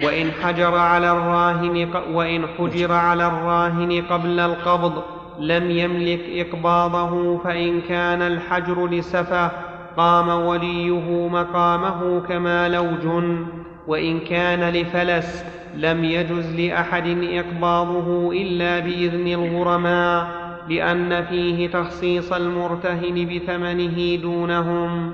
[0.03, 5.03] وإن حجر على الراهن وإن حجر على الراهن قبل القبض.
[5.39, 9.51] لم يملك إقباضه فإن كان الحجر لسفه
[9.97, 13.47] قام وليه مقامه كما لو جن
[13.87, 15.45] وإن كان لفلس
[15.75, 25.13] لم يجز لأحد إقباضه إلا بإذن الغرماء لأن فيه تخصيص المرتهن بثمنه دونهم.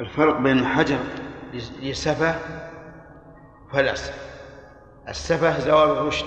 [0.00, 0.98] الفرق بين الحجر
[1.82, 2.34] لسفة
[3.72, 4.12] فلس.
[5.08, 6.26] السفة زوال الرشد.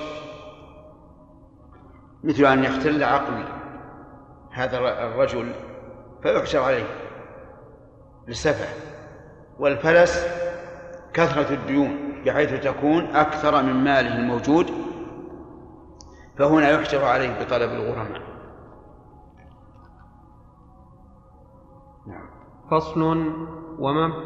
[2.24, 3.44] مثل أن يختل عقل
[4.52, 5.52] هذا الرجل
[6.24, 6.84] فيحشر عليه
[8.28, 8.68] للسفه
[9.60, 10.28] والفلس
[11.14, 14.72] كثرة الديون بحيث تكون أكثر من ماله الموجود
[16.38, 18.22] فهنا يحشر عليه بطلب الغرماء.
[22.08, 22.30] نعم.
[22.72, 23.02] فصل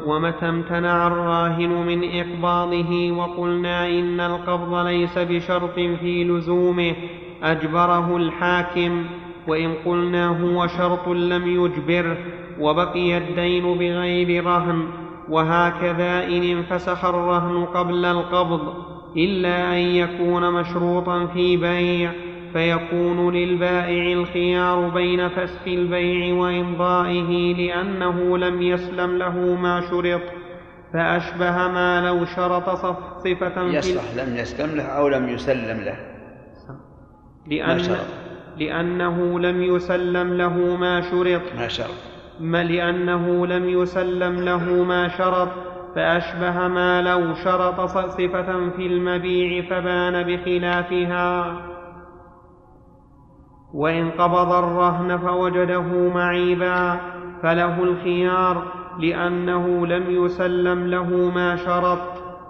[0.06, 6.96] ومتى امتنع الراهن من إقباضه؟ وقلنا إن القبض ليس بشرط في لزومه.
[7.42, 9.04] أجبره الحاكم
[9.48, 12.16] وإن قلنا هو شرط لم يجبره
[12.60, 14.82] وبقي الدين بغير رهن
[15.28, 18.74] وهكذا إن انفسخ الرهن قبل القبض
[19.16, 22.12] إلا أن يكون مشروطا في بيع
[22.52, 30.20] فيكون للبائع الخيار بين فسخ البيع وإمضائه لأنه لم يسلم له ما شرط
[30.92, 32.70] فأشبه ما لو شرط
[33.24, 36.15] صفة يصلح لم يسلم له أو لم يسلم له.
[37.46, 37.96] لأن
[38.58, 41.42] لأنه لم يسلم له ما شرط.
[41.58, 41.94] ما شرط.
[42.40, 45.48] ما لأنه لم يسلم له ما شرط.
[45.94, 51.56] فأشبه ما لو شرط صفة في المبيع فبان بخلافها.
[53.74, 57.00] وإن قبض الرهن فوجده معيبا.
[57.42, 58.62] فله الخيار
[59.00, 61.98] لأنه لم يسلم له ما شرط.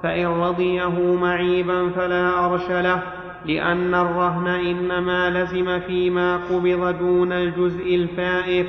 [0.03, 3.03] فإن رضيه معيبا فلا أرش له.
[3.47, 8.67] لأن الرهن إنما لزم فيما قبض دون الجزء الفائت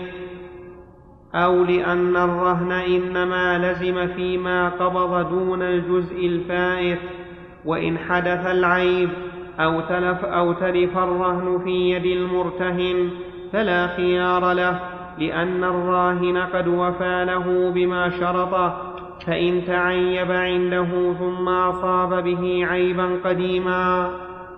[1.36, 7.00] أو لأن الرهن إنما لزم فيما قبض دون الجزء الفائت
[7.66, 9.10] وإن حدث العيب
[9.60, 13.10] أو تلف أو تلف الرهن في يد المرتهن
[13.54, 14.80] فلا خيار له
[15.20, 18.94] لأن الراهن قد وفى له بما شرطه
[19.28, 24.12] فإن تعيب عنده ثم أصاب به عيبا قديما.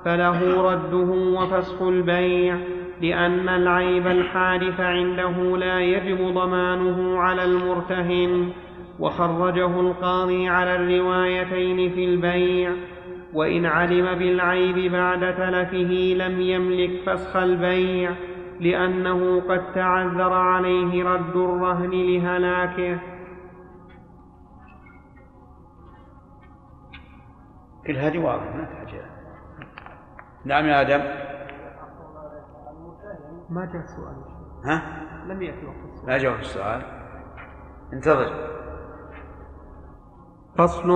[0.05, 2.57] فله رده وفسخ البيع
[3.01, 8.49] لأن العيب الحادث عنده لا يجب ضمانه على المرتهن.
[8.99, 12.71] وخرجه القاضي على الروايتين في البيع
[13.33, 18.11] وإن علم بالعيب بعد تلفه لم يملك فسخ البيع
[18.59, 22.99] لأنه قد تعذر عليه رد الرهن لهلاكه.
[27.87, 29.08] كل هذه واضحة ما تحتاج
[30.49, 31.01] نعم يا آدم.
[33.49, 34.15] ما جاء السؤال.
[34.65, 34.81] ها؟
[35.27, 36.07] لم يأتي وقت السؤال.
[36.07, 36.81] ما جاوب السؤال.
[37.93, 38.29] انتظر.
[40.57, 40.89] فصل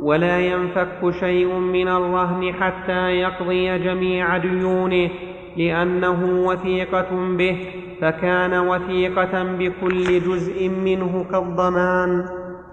[0.00, 5.10] ولا ينفك شيء من الرهن حتى يقضي جميع ديونه
[5.56, 12.28] لأنه وثيقة به فكان وثيقة بكل جزء منه كالضمان.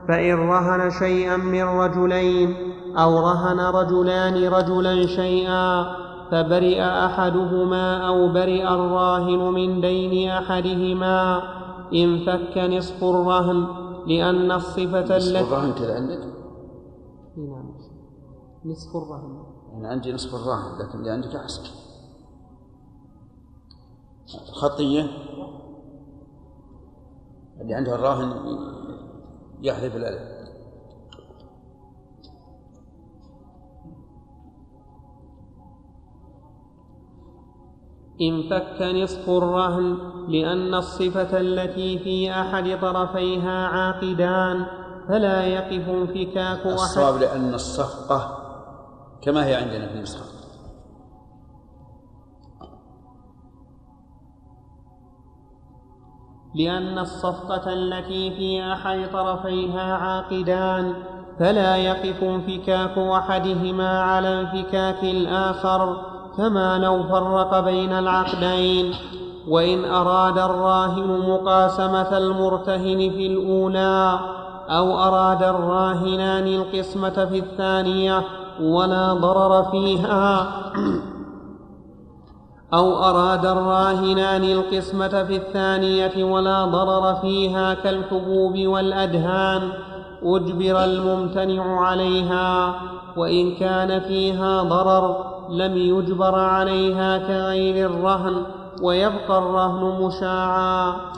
[0.08, 5.84] فإن رهن شيئا من رجلين أو رهن رجلان رجلا شيئا
[6.32, 11.42] فبرئ أحدهما أو برئ الراهن من دين أحدهما
[11.94, 13.68] انفك نصف الرهن
[14.08, 16.20] لأن الصفة نصف التي الرهن كذا عندك؟
[17.38, 17.72] نعم.
[18.66, 19.44] نصف الرهن.
[19.74, 21.64] أنا عندي نصف الرهن لكن اللي عندك أحسن.
[24.52, 25.08] خطية؟
[27.62, 28.34] اللي عنده الراهن
[29.62, 30.37] يحذف الألف
[38.21, 44.65] انفك نصف الرهن لأن الصفة التي في أحد طرفيها عاقدان
[45.10, 46.67] فلا يقف انفكاك أحد.
[46.67, 48.38] الصواب لأن الصفقة
[49.21, 50.38] كما هي عندنا في النسخة.
[56.56, 60.93] لأن الصفقة التي في أحد طرفيها عاقدان
[61.39, 66.16] فلا يقف انفكاك أحدهما على انفكاك الآخر.
[66.38, 68.93] كما لو فرق بين العقدين.
[69.47, 74.19] وإن أراد الراهن مقاسمة المرتهن في الأولى
[74.69, 78.23] أو أراد الراهنان القسمة في الثانية
[78.62, 80.47] ولا ضرر فيها
[82.73, 89.69] أو أراد الراهنان القسمة في الثانية ولا ضرر فيها كالحبوب والأدهان
[90.23, 92.76] أجبر الممتنع عليها.
[93.17, 98.46] وإن كان فيها ضرر لم يجبر عليها كغير الرهن
[98.82, 101.14] ويبقى الرهن مشاعا.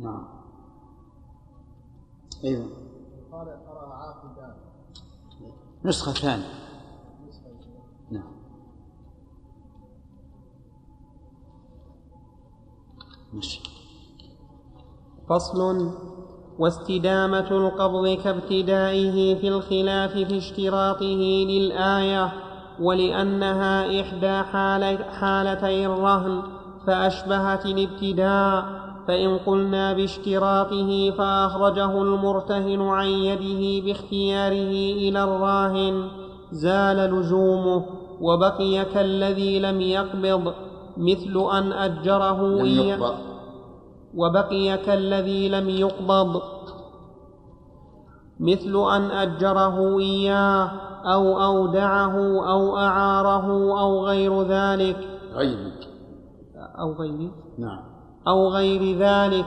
[0.00, 0.28] نعم.
[3.92, 4.54] عاقدان
[5.84, 6.54] نسخة ثانية.
[8.10, 8.32] نعم.
[13.32, 13.62] ماشي.
[15.28, 15.90] فصل
[16.58, 22.32] واستدامة القبض كابتدائه في الخلاف في اشتراطه للآية
[22.80, 26.42] ولأنها إحدى حال- حالتي الرهن
[26.86, 28.64] فأشبهت الابتداء
[29.08, 36.08] فإن قلنا باشتراطه فأخرجه المرتهن عن يده باختياره إلى الراهن
[36.52, 37.84] زال لزومه
[38.20, 40.52] وبقي كالذي لم يقبض
[40.96, 43.14] مثل أن أجره لم يقبض.
[44.16, 46.42] وبقي كالذي لم يقبض.
[48.40, 50.70] مثل أن أجره إياه
[51.04, 52.16] أو أودعه
[52.50, 54.96] أو أعاره أو غير ذلك.
[55.34, 55.58] غير
[56.78, 57.80] أو غير نعم.
[58.28, 59.46] أو غير ذلك.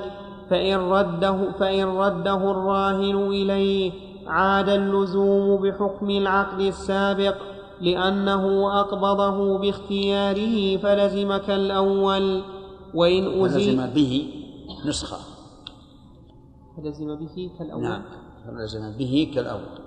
[0.49, 3.91] فإن رده فإن رده الراهن إليه
[4.27, 7.35] عاد اللزوم بحكم العقد السابق
[7.81, 12.41] لأنه أقبضه باختياره فلزم كالأول.
[12.93, 14.36] وإن أزيل فلزم به
[14.85, 15.17] نسخة.
[16.77, 17.83] فلزم به كالأول.
[17.83, 18.01] نعم
[18.45, 19.79] فلزم به كالأول.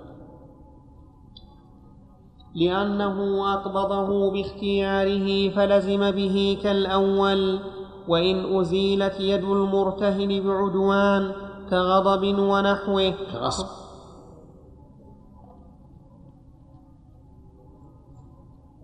[2.55, 7.59] لأنه أقبضه باختياره فلزم به كالأول.
[8.07, 11.31] وإن أزيلت يد المرتهن بعدوان
[11.69, 13.09] كغضب ونحوه.
[13.09, 13.67] كغصب.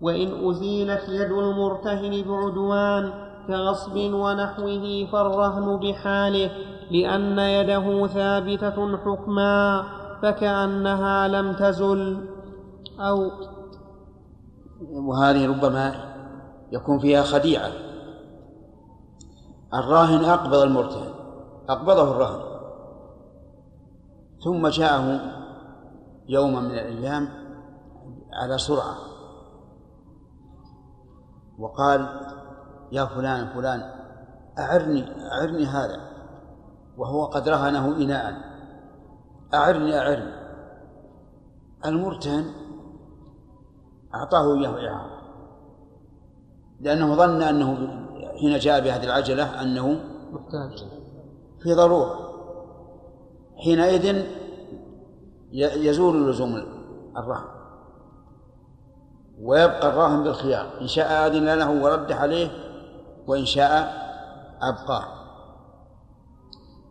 [0.02, 6.50] وإن أزيلت يد المرتهن بعدوان كغصب ونحوه فالرهن بحاله
[6.90, 9.84] لأن يده ثابتة حكما
[10.22, 12.28] فكأنها لم تزل.
[13.00, 13.30] أو
[14.90, 15.94] وهذه ربما
[16.72, 17.70] يكون فيها خديعة.
[19.74, 21.12] الراهن أقبض المرتهن
[21.68, 22.40] أقبضه الرهن.
[24.44, 25.20] ثم جاءه
[26.28, 27.28] يوما من الأيام
[28.32, 28.94] على سرعة.
[31.58, 32.08] وقال
[32.92, 33.90] يا فلان فلان.
[34.58, 36.00] أعرني أعرني هذا.
[36.96, 38.34] وهو قد رهنه إناء.
[39.54, 40.32] أعرني أعرني.
[41.86, 42.44] المرتهن
[44.14, 45.18] أعطاه إياه إعارة.
[46.80, 47.76] لأنه ظن أنه
[48.40, 50.00] حين جاء بهذه العجلة أنه
[50.32, 50.84] محتاج.
[51.62, 52.28] في ضرورة.
[53.56, 54.24] حينئذ
[55.52, 56.56] يزول لزوم
[57.16, 57.48] الرهن.
[59.42, 60.80] ويبقى الراهن بالخيار.
[60.80, 62.67] إن شاء أذن له ورد عليه
[63.28, 63.92] وإن شاء
[64.62, 65.04] أبقاه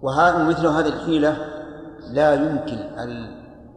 [0.01, 1.37] ومثل هذه الحيلة
[2.11, 2.77] لا يمكن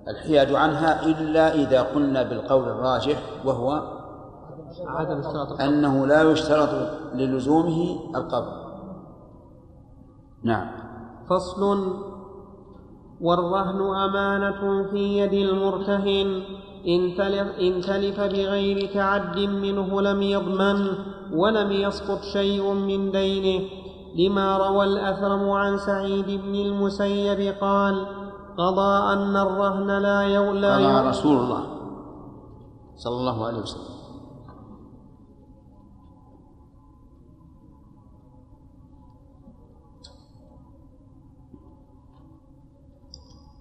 [0.09, 3.83] الحياد عنها إلا إذا قلنا بالقول الراجح وهو
[5.61, 6.69] أنه لا يشترط
[7.15, 8.61] للزومه القبض
[10.45, 10.67] نعم.
[11.31, 11.95] فصل
[13.21, 16.43] والرهن أمانة في يد المرتهن.
[16.89, 20.87] إن تلف, إن تلف بغير تعد منه لم يضمن.
[21.35, 23.69] ولم يسقط شيء من دينه
[24.17, 28.07] لما روى الأثرم عن سعيد بن المسيب قال
[28.59, 31.63] قضى أن الرهن لا يولى قضى رسول الله
[32.97, 33.91] صلى الله عليه وسلم.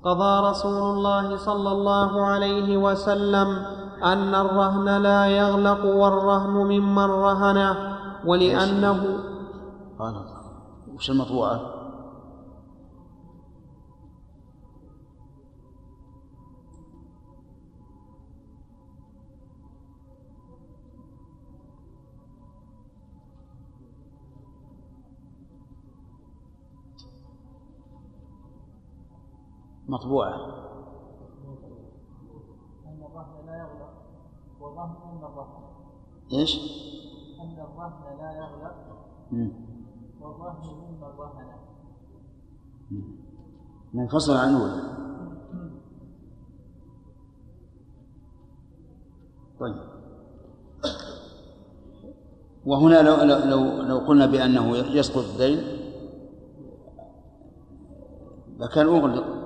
[0.04, 9.04] قضى رسول الله صلى الله عليه وسلم أن الرهن لا يغلق والرهن ممن رهنه ولأنه
[10.00, 10.16] قال
[10.96, 11.80] وش المطبوعة؟
[29.90, 30.36] مطبوعة
[32.86, 33.94] أن الرهن لا يغلق
[34.84, 35.64] الرهن
[36.34, 36.56] إيش؟
[37.42, 38.76] أن الرهن لا يغلق
[39.32, 39.52] مم.
[40.22, 41.50] والرهن مما الرهن
[43.94, 44.82] منفصل عن الأولى
[49.60, 49.76] طيب
[52.66, 55.80] وهنا لو لو لو, لو قلنا بأنه يسقط الدين
[58.60, 59.39] لكان أغلق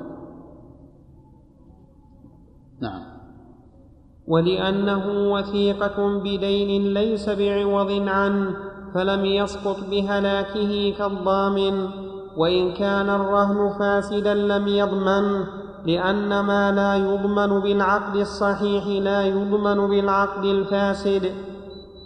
[4.27, 8.55] ولأنه وثيقة بدين ليس بعوض عنه
[8.93, 11.87] فلم يسقط بهلاكه كالضامن.
[12.37, 15.43] وإن كان الرهن فاسدا لم يضمن
[15.85, 21.31] لأن ما لا يضمن بالعقد الصحيح لا يضمن بالعقد الفاسد.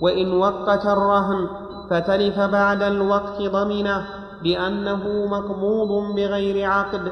[0.02, 1.48] وإن وقت الرهن
[1.90, 4.06] فتلف بعد الوقت ضمنه
[4.44, 7.12] بأنه مقبوض بغير عقد.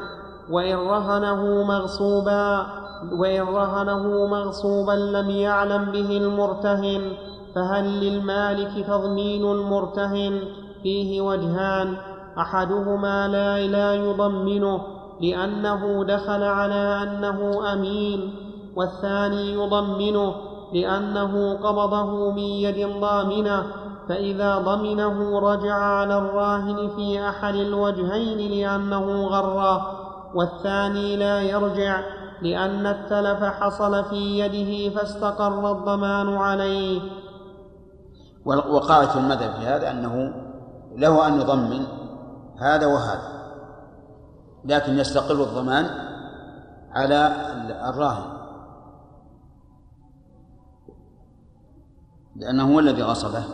[0.50, 2.66] وإن رهنه مغصوبا
[3.12, 7.12] وإن رهنه مغصوبا لم يعلم به المرتهن
[7.54, 10.40] فهل للمالك تضمين المرتهن؟
[10.82, 11.96] فيه وجهان.
[12.38, 14.80] أحدهما لا لا يضمنه
[15.20, 18.34] لأنه دخل على أنه أمين.
[18.76, 20.34] والثاني يضمنه
[20.72, 23.62] لأنه قبضه من يد ضامنة.
[24.08, 30.06] فإذا ضمنه رجع على الراهن في أحد الوجهين لأنه غره.
[30.34, 32.00] والثاني لا يرجع
[32.42, 37.00] لأن التلف حصل في يده فاستقر الضمان عليه.
[38.46, 40.34] وقاعدة المذهب في هذا أنه
[40.96, 41.86] له أن يضمن
[42.58, 43.36] هذا وهذا
[44.64, 45.86] لكن يستقر الضمان
[46.90, 47.32] على
[47.88, 48.36] الراهن.
[52.36, 53.44] لأنه هو الذي غصبه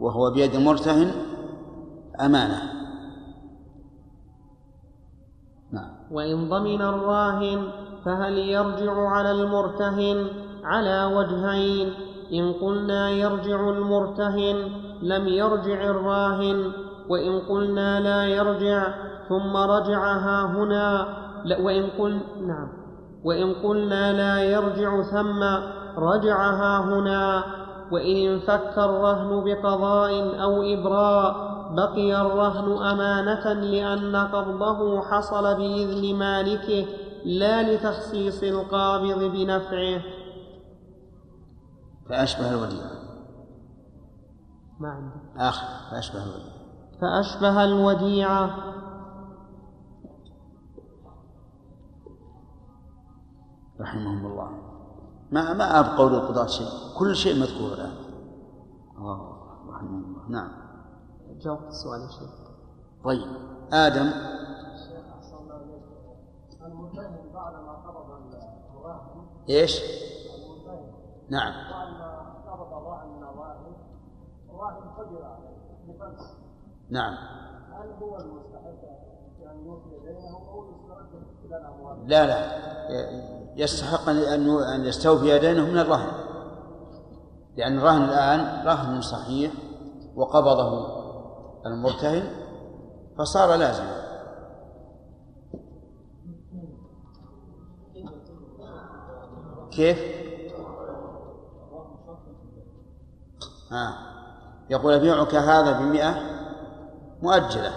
[0.00, 1.12] وهو بيد المرتهن
[2.20, 2.62] أمانة.
[5.72, 5.90] نعم.
[6.10, 10.26] وإن ضمن الراهن فهل يرجع على المرتهن
[10.64, 11.92] على وجهين؟
[12.32, 14.56] إن قلنا يرجع المرتهن
[15.02, 16.72] لم يرجع الراهن
[17.08, 18.86] وإن قلنا لا يرجع
[19.28, 21.06] ثم رجع ها هنا
[21.60, 22.68] وإن قل نعم.
[23.24, 25.42] وإن قلنا لا يرجع ثم
[25.98, 27.44] رجعها هنا
[27.92, 36.86] وإن انفك الرهن بقضاء أو إبراء بقي الرهن أمانة لأن قبضه حصل بإذن مالكه
[37.24, 40.02] لا لتخصيص القابض بنفعه.
[42.08, 42.90] فأشبه الوديعة
[44.80, 46.58] ما عندي آخر فأشبه الوديعة
[47.00, 48.74] فأشبه الوديعة
[53.80, 54.50] رحمهم الله.
[55.30, 56.68] ما ما أبقوا للقضاة شيء.
[56.98, 57.92] كل شيء مذكور الآن.
[58.98, 59.38] الله
[59.68, 60.28] رحمه الله.
[60.28, 60.50] نعم.
[61.40, 62.30] جاوبت السؤال يا شيخ.
[63.04, 63.26] طيب.
[63.72, 64.12] آدم
[66.68, 67.18] المنتهي بعد ما قبض الراهن إيش المنتهي نعم بعد ما قبض الراهن من الراهن الراهن
[67.18, 67.58] قدر عليه
[75.88, 76.36] بفلس
[76.90, 77.14] نعم.
[77.72, 78.80] هل هو المستحق
[79.40, 82.68] بأن يوفي دينه أو يسترد؟ لا لا.
[83.56, 86.12] يستحق أن أن يستوفي دينه من الرهن.
[87.56, 89.52] لأن الرهن الآن رهن صحيح
[90.16, 90.98] وقبضه
[91.66, 92.22] المرتهن
[93.18, 94.07] فصار لازما.
[99.78, 99.98] كيف؟
[103.72, 103.94] آه.
[104.70, 106.14] يقول أبيعك هذا بمئة
[107.22, 107.72] مؤجلة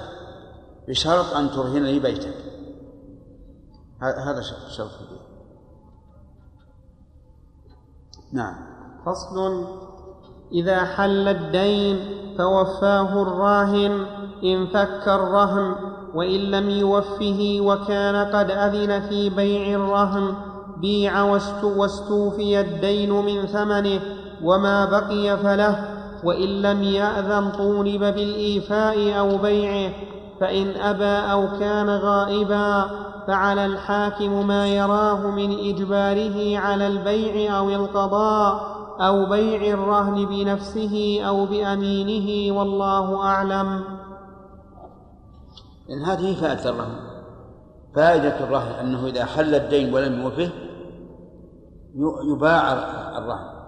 [0.87, 2.35] بشرط أن ترهن لي بيتك.
[4.01, 5.21] هذا شرط البيع
[8.31, 8.55] نعم.
[9.05, 9.65] فصل.
[10.51, 11.97] إذا حل الدين
[12.37, 14.05] فوفاه الراهن
[14.43, 15.75] انفك الرهن
[16.13, 20.50] وإن لم يوفه وكان قد أذن في بيع الرهن.
[20.81, 21.21] بيع
[21.63, 24.01] واستوفي الدين من ثمنه
[24.43, 25.85] وما بقي فله
[26.23, 29.91] وإن لم يأذن طولب بالإيفاء أو بيعه
[30.39, 32.85] فإن أبى أو كان غائبا
[33.27, 41.45] فعلى الحاكم ما يراه من إجباره على البيع أو القضاء أو بيع الرهن بنفسه أو
[41.45, 43.83] بأمينه والله أعلم.
[45.89, 46.95] لأن هذه فائدة الرهن.
[47.95, 50.49] فائدة الرهن أنه إذا حل الدين ولم يوفه
[51.95, 52.73] يباع
[53.17, 53.61] الرهن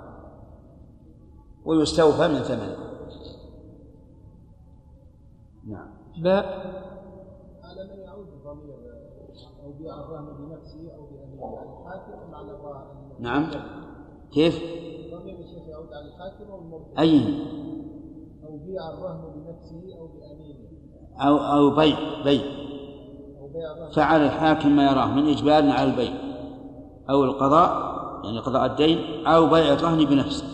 [1.66, 2.94] ويستوفى من ثمنه.
[5.68, 5.88] نعم.
[7.64, 8.76] على من يعود الضمير
[9.64, 12.86] أو بيع الرهن بنفسه أو بأمينه على الحاكم على الراهن؟
[13.20, 13.50] نعم.
[14.32, 17.20] كيف؟ الضمير يا شيخ يعود على الحاكم أو المرتهن؟ أي.
[18.44, 20.70] أو بيع الرهن بنفسه أو بأمينه؟
[21.20, 22.44] أو أو بيع بيع.
[23.42, 23.92] أو بيع الرهن.
[23.92, 26.14] فعل الحاكم ما يراه من إجبار على البيع
[27.10, 27.94] أو القضاء
[28.24, 30.46] يعني قضاء الدين أو بيع الرهن بنفسه.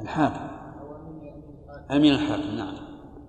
[0.00, 0.50] الحاكم.
[1.90, 2.74] أمين الحاكم نعم.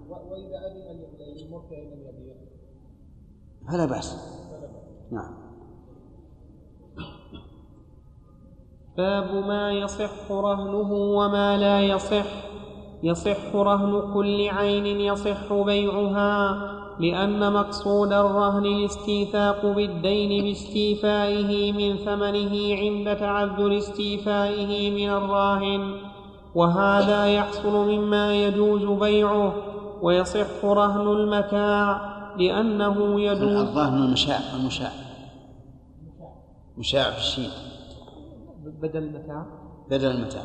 [0.09, 2.35] وإذا يبيع
[3.71, 4.37] فلا بأس.
[5.11, 5.41] نعم.
[8.97, 12.25] باب ما يصح رهنه وما لا يصح.
[13.03, 16.80] يصح رهن كل عين يصح بيعها.
[17.01, 25.93] لأن مقصود الرهن الاستيثاق بالدين باستيفائه من ثمنه عند تعذر استيفائه من الراهن
[26.55, 29.53] وهذا يحصل مما يجوز بيعه
[30.01, 34.91] ويصح رهن المتاع لأنه يجوز الظاهر المشاع المشاع
[36.77, 37.49] مشاع في الشين
[38.81, 39.45] بدل المتاع؟
[39.89, 40.43] بدل المتاع.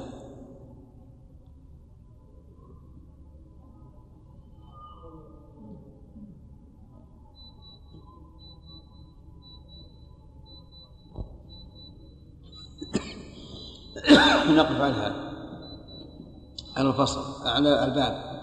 [14.50, 15.14] نقف على هذا
[16.76, 18.36] على الفصل على الباب.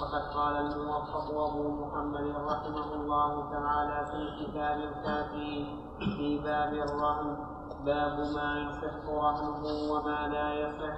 [0.00, 5.66] وقد قال الموفق أبو محمد رحمه الله تعالى في كتاب الكافي
[5.98, 7.36] في باب الرهن
[7.84, 10.96] باب ما يصح رهنه وما لا يصح.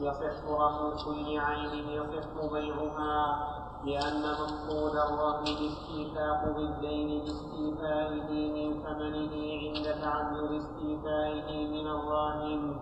[0.00, 3.22] يصح رهن كل عين يصح بيعها.
[3.86, 12.76] لأن مقصود الرهن الاستيثاق بالدين باستيفائه من ثمنه عند تعذر استيفائه من الراهن.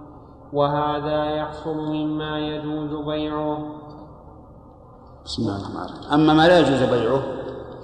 [0.52, 3.58] وهذا يحصل مما يجوز بيعه.
[5.24, 6.12] بسم الله الرحمن الرحيم.
[6.12, 7.22] أما ما لا يجوز بيعه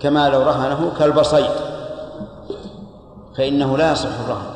[0.00, 1.50] كما لو رهنه كالبصيد
[3.36, 4.50] فإنه لا يصح الرهن.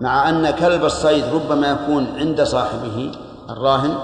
[0.00, 3.12] مع أن كلب الصيد ربما يكون عند صاحبه
[3.50, 3.94] الراهن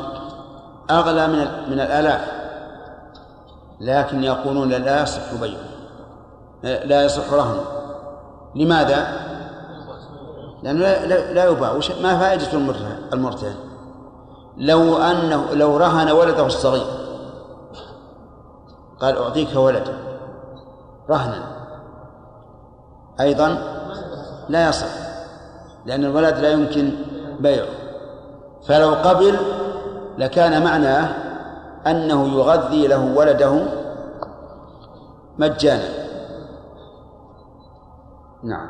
[0.90, 1.38] أغلى من
[1.70, 2.41] من الآلاف.
[3.82, 5.72] لكن يقولون لا يصح بيعه
[6.62, 7.64] لا يصح رهنه
[8.54, 9.06] لماذا؟
[10.62, 11.72] لأنه لا, لا, يباع.
[12.02, 12.52] ما فائدة
[13.12, 13.54] المرتهن؟
[14.56, 16.86] لو أنه لو رهن ولده الصغير.
[19.00, 19.94] قال أعطيك ولدا
[21.10, 21.42] رهنا.
[23.20, 23.58] أيضا
[24.48, 24.88] لا يصح
[25.86, 26.90] لأن الولد لا يمكن
[27.40, 27.66] بيعه.
[28.66, 29.36] فلو قبل
[30.18, 31.21] لكان معناه
[31.86, 33.66] أنه يغذي له ولده
[35.38, 35.88] مجانا.
[38.42, 38.68] نعم.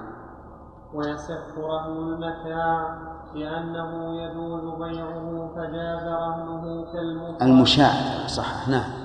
[0.94, 2.98] ويصح رهن المتاع
[3.34, 7.42] لأنه يجوز بيعه فجاز رهنه كالمفرد.
[7.42, 8.68] المشاع صح.
[8.68, 9.02] نعم.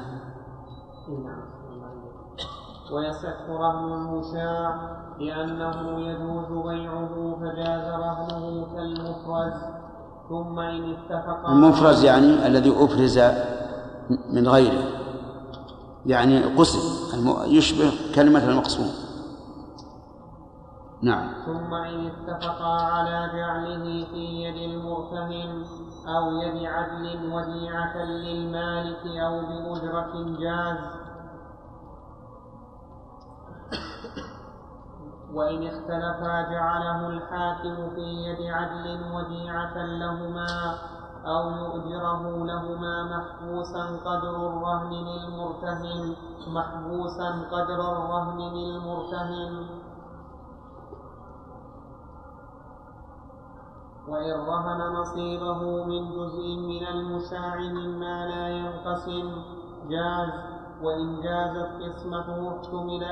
[2.91, 4.75] ويصح رهن المشاع
[5.19, 9.53] لأنه يجوز بيعه فجاز رهنه كالمفرز
[10.29, 13.17] ثم إن اتفقا المفرز يعني الذي أفرز
[14.29, 14.83] من غيره.
[16.05, 16.79] يعني قسم
[17.45, 18.91] يشبه كلمة المقسوم
[21.01, 21.29] نعم.
[21.45, 25.65] ثم إن اتفقا على جعله في يد المرتهن
[26.07, 30.77] أو يد عدل وديعة للمالك أو بأجرة جاز.
[35.33, 40.77] وإن اختلفا جعله الحاكم في يد عدل وديعة لهما
[41.27, 46.15] أو يؤجره لهما محبوسا قدر الرهن للمرتهن
[46.47, 49.53] محبوسا قدر الرهن للمرتهن.
[54.07, 59.27] وإن رهن نصيبه من جزء من المشاع مما لا ينقسم
[59.89, 60.57] جاز.
[60.83, 63.03] وإن جازت قسمته احتمل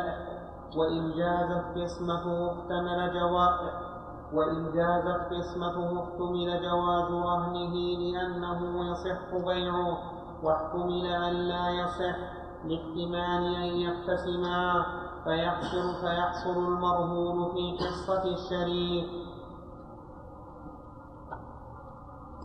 [0.78, 3.85] وإن جازت قسمته احتمل جواز
[4.34, 9.98] وإن جازت قسمته احتمل جواز رهنه لأنه يصح بيعه
[10.44, 12.18] واحتمل أن لا يصح
[12.66, 14.86] لاحتمال أن يقتسما
[15.24, 19.10] فيحصل فيحصل المرهون في قصة الشريك.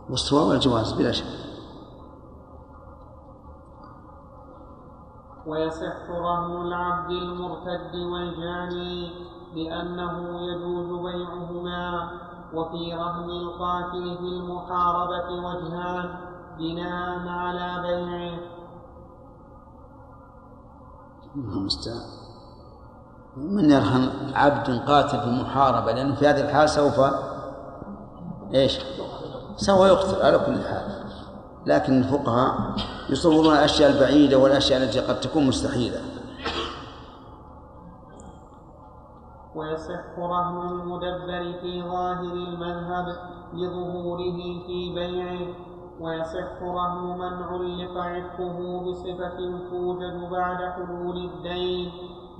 [0.09, 1.25] والصواب والجواز بلا شك.
[5.47, 9.30] ويصح رهن العبد المرتد والجاني.
[9.55, 12.09] لأنه يجوز بيعهما
[12.53, 16.09] وفي رهن القاتل في المحاربة وجهان
[16.57, 18.39] بناء على بيعه.
[23.35, 27.01] من يرهن عبد قاتل في المحاربة؟ لأنه في هذه الحال سوف
[28.53, 28.79] إيش؟
[29.55, 31.01] سوف يقتل على كل حال.
[31.65, 32.75] لكن الفقهاء
[33.09, 36.10] يصورون الأشياء البعيدة والأشياء التي قد تكون مستحيلة.
[39.61, 43.05] ويصح رهن المدبر في ظاهر المذهب
[43.53, 45.55] لظهوره في بيعه
[45.99, 49.37] ويصح رهن من علق عتقه بصفة
[49.69, 51.91] توجد بعد حلول الدين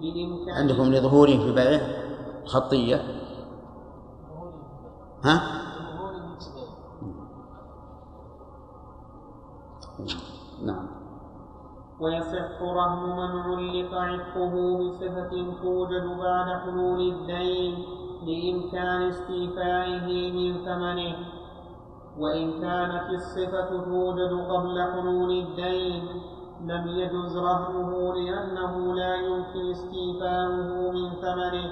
[0.01, 1.81] بإمكان عندكم لظهوره في بيعه
[2.45, 3.01] خطية؟
[5.23, 5.41] ها؟
[10.63, 10.87] نعم.
[12.01, 15.31] ويصح رهن من علق عتقه بصفة
[15.61, 17.73] توجد بعد حلول الدين
[18.27, 21.15] لإمكان استيفائه من ثمنه.
[22.19, 26.03] وإن كانت الصفة توجد قبل حلول الدين
[26.61, 31.69] لم يجز رهنه لأنه لا يمكن استيفاؤه من ثمنه.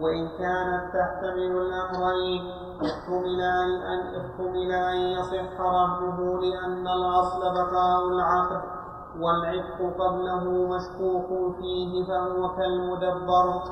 [0.00, 2.42] وإن كانت تحتمل الأمرين
[2.86, 8.71] احتمل أن يصح رهنه لأن الأصل بقاء العقد.
[9.20, 13.62] والعتق قبله مشكوك فيه فهو كالمدبر.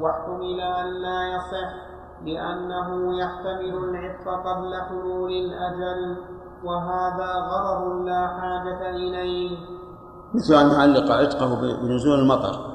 [0.00, 1.70] واحتمل أن لا يصح
[2.24, 6.16] لأنه يحتمل العتق قبل حلول الأجل
[6.64, 9.56] وهذا غرر لا حاجة إليه.
[10.34, 12.70] مثل أن يعلق عتقه بنزول المطر.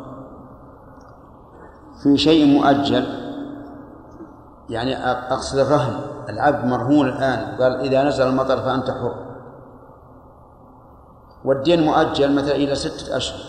[2.03, 3.05] في شيء مؤجل
[4.69, 5.95] يعني أقصد الرهن
[6.29, 9.34] العبد مرهون الآن قال إذا نزل المطر فأنت حر.
[11.45, 13.39] والدين مؤجل مثلا إلى ستة أشهر.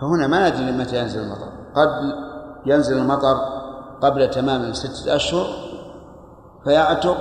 [0.00, 1.52] فهنا ما ندري متى ينزل المطر.
[1.74, 2.14] قد
[2.66, 3.36] ينزل المطر
[4.00, 5.46] قبل تمام ستة أشهر
[6.64, 7.16] فيعتق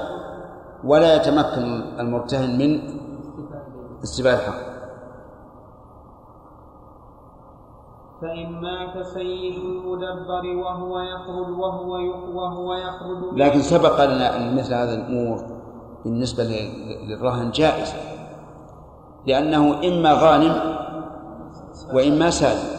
[0.84, 3.00] ولا يتمكن المرتهن من
[4.04, 4.70] استيفاء الحق.
[8.22, 11.92] فإن مات سيد المدبر وهو يخرج وهو
[12.36, 15.44] وهو يخرج لكن سبق لنا أن مثل هذه الأمور
[16.06, 16.44] بالنسبة
[17.08, 18.09] للرهن جائزة
[19.30, 20.56] لأنه إما غانم
[21.94, 22.70] وإما سالم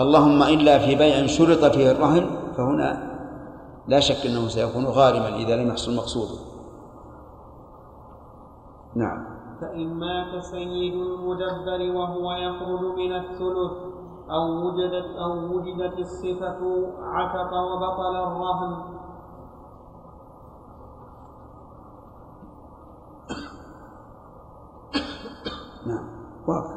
[0.00, 2.24] اللهم إلا في بيع شرط فيه الرهن
[2.56, 2.90] فهنا
[3.88, 6.38] لا شك أنه سيكون غارما إذا لم يحصل مقصوده
[8.96, 9.38] نعم.
[9.60, 13.74] فإن مات سيد المدبر وهو يخرج من الثلث
[14.30, 16.60] أو وجدت أو وجدت الصفة
[17.02, 18.97] عتق وبطل الرهن.
[25.88, 26.08] نعم.
[26.48, 26.74] واضح.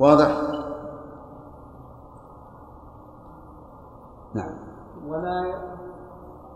[0.00, 0.40] واضح؟
[4.34, 4.54] نعم.
[5.08, 5.64] ولا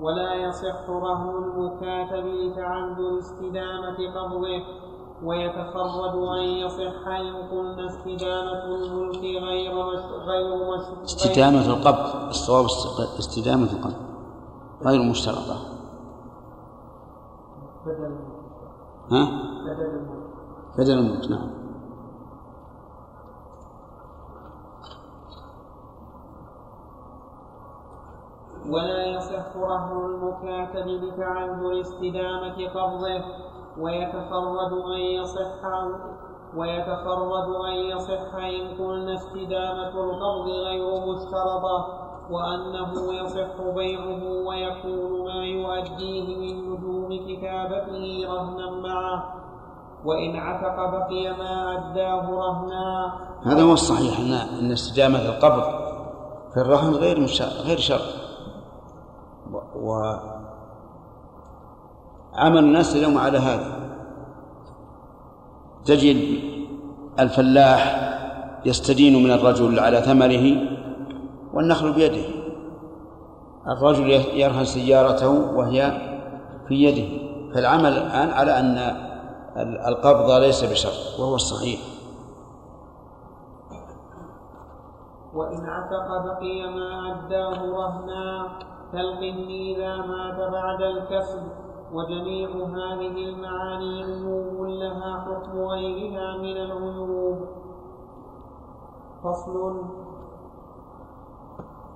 [0.01, 4.63] ولا يصح رهن المكاتب لتعذر استدامة قبضه
[5.25, 9.73] ويتخرج أن يصح إن قلنا استدامة الملك غير
[10.29, 10.75] غير
[11.05, 12.29] استدامة القبض.
[12.29, 13.95] الصواب است- استدامة القبض.
[14.83, 15.57] غير مشترطة.
[17.87, 18.17] بدل
[19.13, 19.25] ها؟
[19.65, 20.18] بدل
[20.79, 21.51] بدل الملك نعم.
[28.71, 33.25] ولا يصح رهن المكاتب لتعذر استدامة قبضه
[33.79, 35.63] ويتفرد أن يصح
[36.57, 46.37] ويتفرد أن يصح إن قلنا استدامة القبض غير مشترطة وأنه يصح بيعه ويكون ما يؤديه
[46.37, 49.38] من نجوم كتابته رهنا معه.
[50.05, 53.13] وإن عتق بقي ما أداه رهنا.
[53.47, 55.63] هذا هو الصحيح إن إن استدامة القبض
[56.55, 57.27] في الرهن غير
[57.67, 58.15] غير شرط
[59.53, 60.17] و, و
[62.35, 63.67] عمل الناس اليوم على هذا.
[65.85, 66.39] تجد
[67.19, 68.09] الفلاح
[68.65, 70.57] يستدين من الرجل على ثمره
[71.55, 72.25] والنخل بيده.
[73.67, 75.93] الرجل يرهن سيارته وهي
[76.69, 77.29] في يده.
[77.55, 79.08] فالعمل الآن على أن
[79.63, 81.81] القبض ليس بشرط وهو الصحيح
[85.35, 88.49] وإن عتق بقي ما أداه رهنا
[88.93, 91.43] كالقن إذا مات بعد الكسب.
[91.93, 97.39] وجميع هذه المعاني عيوب لها حكم غيرها من العيوب.
[99.25, 99.83] فصل.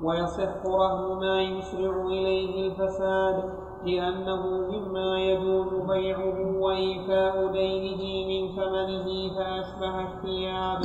[0.03, 3.62] ويصح رهن ما يسرع إليه الفساد.
[3.87, 9.07] لأنه مما يجوز بيعه وإيفاء دينه من ثمنه
[9.37, 10.79] فأشبه الثياب.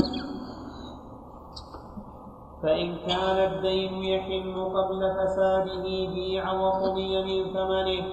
[2.64, 5.84] فإن كان الدين يحل قبل فساده
[6.14, 8.06] بيع وقضي من ثمنه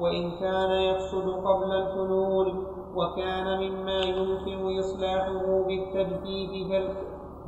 [0.00, 2.66] وإن كان يفسد قبل الحلول
[2.96, 6.82] وكان مما يمكن إصلاحه بالتجفيف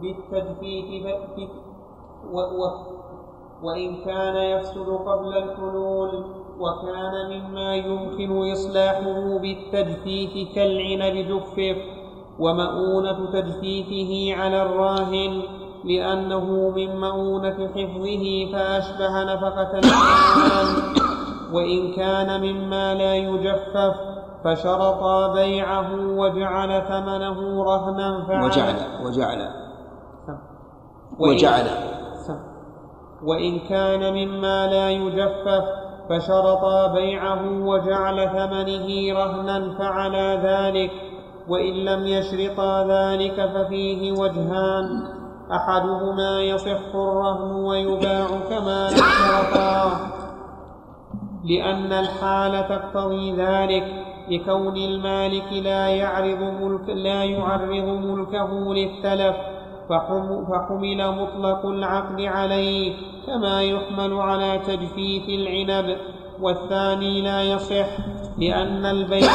[0.01, 1.11] بالتجفيف
[2.32, 2.70] و و
[3.62, 11.76] وإن كان يفسد قبل الحلول وكان مما يمكن إصلاحه بالتجفيف كالعنب جفف
[12.38, 15.42] ومؤونة تجفيفه على الراهن
[15.84, 20.94] لأنه من مؤونة حفظه فأشبه نفقة الإنسان.
[21.52, 23.94] وإن كان مما لا يجفف
[24.44, 28.44] فشرطا بيعه وجعل ثمنه رهنا فعل.
[28.44, 28.74] وجعل
[29.05, 29.48] وجعل.
[31.18, 31.66] وجعل.
[33.24, 40.90] وإن كان مما لا يجفف فشرطا بيعه وجعل ثمنه رهنا فعلى ذلك
[41.48, 45.07] وإن لم يشرطا ذلك ففيه وجهان.
[45.52, 49.92] أحدهما يصح الرهن ويباع كما لو شرطا.
[51.44, 53.84] لأن الحال تقتضي ذلك
[54.30, 59.36] لكون المالك لا يعرض ملك لا يعرض ملكه للتلف.
[59.89, 65.99] فحم فحمل مطلق العقد عليه كما يحمل على تجفيف العنب.
[66.41, 67.87] والثاني لا يصح
[68.39, 69.30] لأن البيع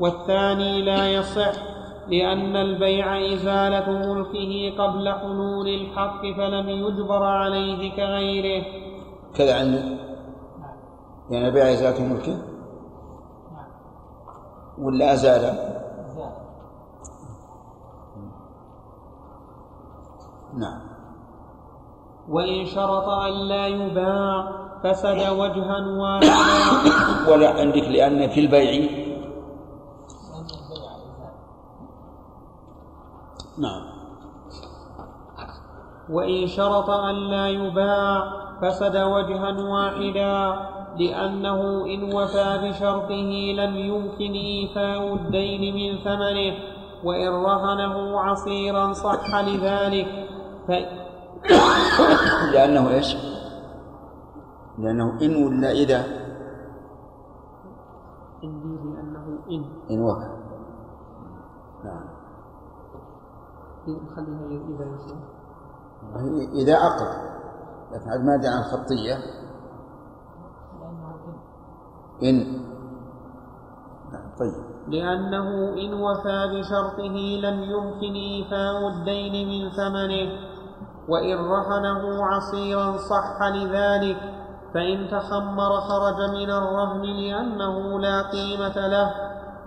[0.00, 1.52] والثاني لا يصح
[2.08, 8.64] لأن البيع إزالة ملكه قبل حلول الحق فلم يجبر عليه كغيره.
[9.34, 9.84] كذا عندك
[11.30, 12.38] يعني بيع إزالة ملكه
[14.78, 15.72] ولا أزال
[20.58, 20.80] نعم
[22.32, 24.48] وإن شرط أن لا يباع
[24.84, 28.90] فسد وجها واحدا ولا عندك لأن في البيع
[33.58, 33.82] نعم
[36.10, 40.56] وإن شرط أن لا يباع فسد وجها واحدا
[40.98, 46.54] لأنه إن وفى بشرطه لم يمكن إيفاء الدين من ثمنه
[47.04, 50.06] وإن رهنه عصيرا صح لذلك.
[52.52, 53.16] لأنه إيش؟
[54.78, 56.02] لأنه إن ولا إذا؟
[58.42, 59.64] عندي لأنه إن.
[59.90, 60.28] إن وفى
[61.84, 62.04] نعم.
[64.16, 64.86] خليها إذا
[66.62, 67.10] إذا أقر
[67.92, 69.14] لكن عاد ما دعا الخطية
[72.22, 72.36] إن.
[74.12, 74.72] نعم طيب.
[74.88, 80.51] لأنه إن وفى بشرطه لم يمكن إيفاء الدين من ثمنه.
[81.08, 84.16] وإن رهنه عصيرا صح لذلك
[84.74, 89.14] فإن تخمر خرج من الرهن لأنه لا قيمة له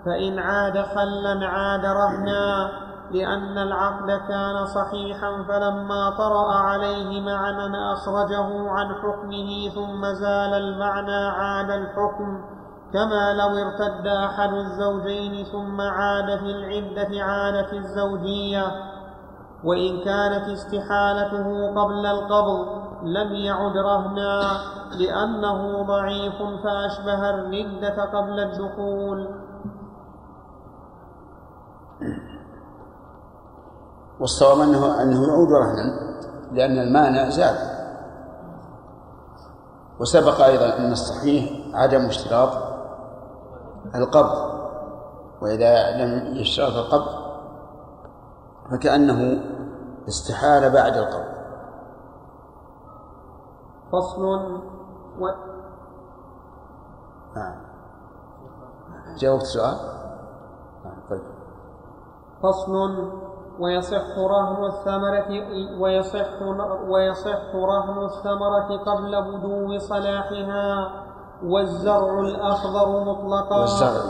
[0.04, 2.70] فإن عاد خلا عاد رهنا
[3.10, 11.70] لأن العقد كان صحيحا فلما طرأ عليه معنى أخرجه عن حكمه ثم زال المعنى عاد
[11.70, 12.44] الحكم
[12.92, 18.66] كما لو ارتد أحد الزوجين ثم عاد في العدة عادت الزوجية.
[19.66, 22.66] وإن كانت استحالته قبل القبض
[23.02, 24.40] لم يعد رهنا
[24.98, 29.28] لأنه ضعيف فأشبه الردة قبل الدخول.
[34.20, 36.16] والصواب أنه أنه يعود رهنا
[36.52, 37.76] لأن المانع زاد.
[40.00, 42.50] وسبق أيضا أن الصحيح عدم اشتراط
[43.94, 44.56] القبض
[45.42, 47.26] وإذا لم يشترط القبض
[48.70, 49.42] فكأنه
[50.08, 51.36] استحال بعد القبض
[53.92, 54.24] فصل
[55.18, 55.28] و...
[57.36, 57.56] نعم
[59.18, 59.76] جاوبت السؤال
[60.84, 61.22] نعم طيب.
[62.42, 63.10] فصل
[63.58, 65.28] ويصح رهن الثمرة
[65.80, 66.42] ويصح
[66.88, 70.90] ويصح رهن الثمرة قبل بدو صلاحها
[71.44, 73.60] والزرع الأخضر مطلقا.
[73.60, 74.02] والزرع.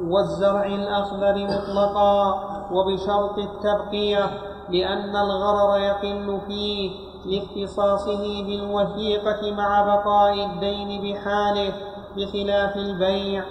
[0.00, 2.34] والزرع الأخضر مطلقا.
[2.72, 4.49] وبشرط التبقية.
[4.72, 6.90] لأن الغرر يقل فيه
[7.26, 11.72] لاختصاصه بالوثيقة مع بقاء الدين بحاله
[12.16, 13.44] بخلاف البيع.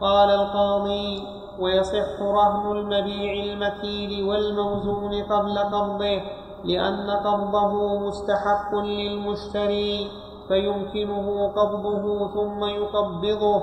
[0.00, 1.22] قال القاضي
[1.60, 6.20] ويصح رهن المبيع المكيل والموزون قبل قبضه
[6.64, 10.10] لأن قبضه مستحق للمشتري
[10.48, 13.62] فيمكنه قبضه ثم يقبضه.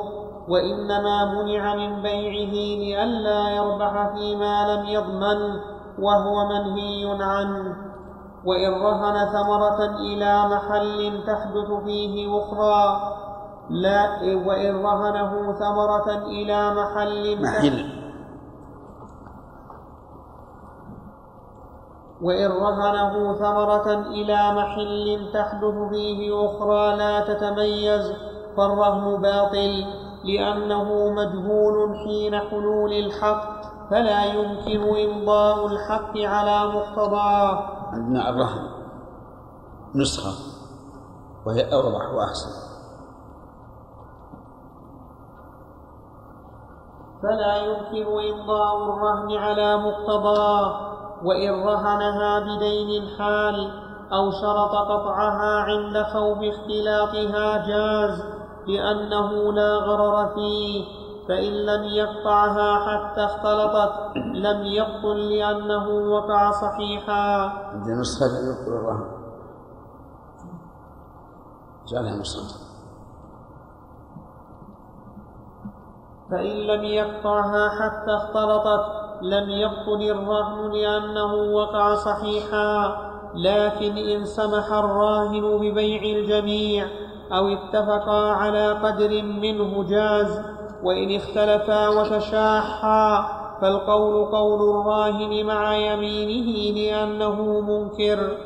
[0.49, 5.70] وإنما منع من بيعه لئلا يربح فيما لم يضمن.
[5.99, 7.75] وهو منهي عنه.
[8.45, 13.01] وإن رهن ثمرة إلى محل تحدث فيه أخرى
[13.69, 14.09] لا
[14.45, 18.01] وإن رهنه ثمرة إلى محل محل.
[22.21, 28.13] وإن رهنه ثمرة إلى محل تحدث فيه أخرى لا تتميز
[28.57, 29.85] فالرهن باطل
[30.23, 33.60] لأنه مجهول حين حلول الحق.
[33.91, 38.69] فلا يمكن إمضاء الحق على مقتضاه عندنا الرهن.
[39.95, 40.33] نسخة.
[41.45, 42.49] وهي أوضح وأحسن.
[47.23, 50.91] فلا يمكن إمضاء الرهن على مقتضاه
[51.23, 53.71] وإن رهنها بدين الحال
[54.13, 58.23] أو شرط قطعها عند خوف اختلاطها جاز
[58.67, 61.00] لأنه لا غرر فيه.
[61.27, 67.49] فإن لم يقطعها حتى اختلطت لم يبطل لأنه وقع صحيحا.
[67.73, 69.11] عندنا نسخة يذكر الرهن
[71.87, 72.71] جعلها نسخة
[76.31, 78.85] فإن لم يقطعها حتى اختلطت
[79.21, 83.11] لم يبطل الرهن لأنه وقع صحيحا.
[83.35, 86.87] لكن إن سمح الراهن ببيع الجميع
[87.31, 90.41] أو اتفقا على قدر منه جاز
[90.83, 93.27] وإن اختلفا وتشاحا
[93.61, 98.37] فالقول قول الراهن مع يمينه لأنه منكر.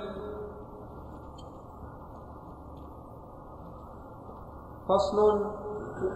[4.90, 5.46] فصل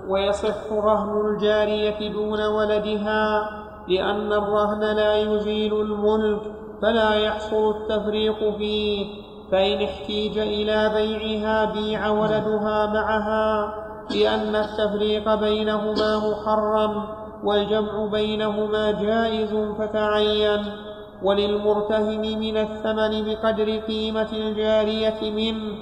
[0.07, 3.49] ويصح رهن الجارية دون ولدها
[3.87, 6.41] لأن الرهن لا يزيل الملك
[6.81, 13.88] فلا يحصل التفريق فيه فإن احتيج إلى بيعها بيع ولدها معها.
[14.11, 17.03] لأن التفريق بينهما محرم
[17.43, 20.89] والجمع بينهما جائز فتعين.
[21.23, 25.75] وللمرتهن من الثمن بقدر قيمة الجارية منه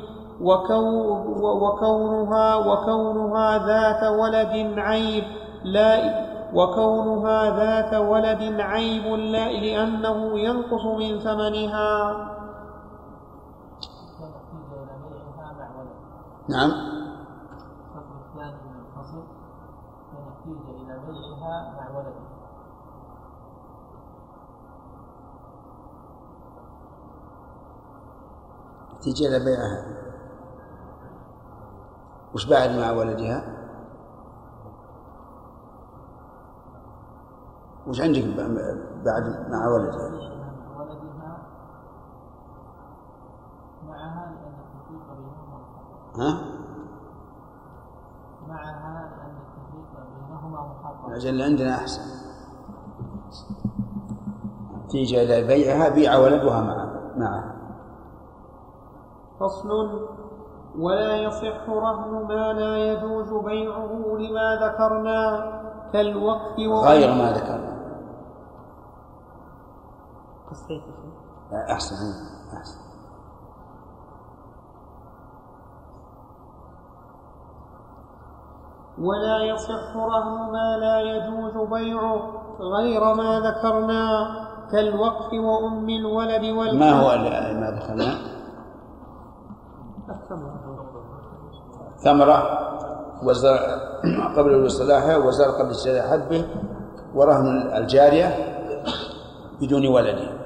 [1.61, 5.23] وكونها وكونها ذات ولد عيب
[5.63, 12.15] لا وكونها ذات ولد عيب لا لأنه ينقص من ثمنها.
[16.49, 16.71] نعم
[18.38, 19.23] الثاني من الفصل
[20.11, 22.27] فنحتاج مع ولده
[29.01, 29.85] تيجي إلى بيعها
[32.33, 33.57] وش بعد مع ولدها؟
[37.87, 38.23] وش عندك
[39.05, 40.07] بعد مع ولدها؟
[40.77, 41.37] ولدها
[43.87, 44.53] معها لأن
[46.15, 46.41] ها؟
[48.47, 52.01] معها لأن التفريق بينهما محرم أجل عندنا أحسن.
[54.89, 57.55] تيجي إلى بيعها بيع ولدها معه معه.
[59.39, 60.07] فصل.
[60.79, 65.51] ولا يصح رهن ما لا يجوز بيعه لما ذكرنا
[65.93, 67.77] كالوقف غير ما ذكرنا.
[71.53, 71.95] أحسن
[72.53, 72.86] أحسن.
[79.01, 84.27] ولا يصح رهن ما لا يجوز بيعه غير ما ذكرنا
[84.71, 87.17] كالوقف وأم الولد والكلب ما هو
[87.53, 88.13] ما دخلنا
[92.03, 92.67] ثمرة.
[93.23, 93.59] وزرع
[94.37, 96.45] قبل الاصطلاح وزرع قبل حبه
[97.15, 98.35] ورهن الجارية
[99.61, 100.36] بدون ولد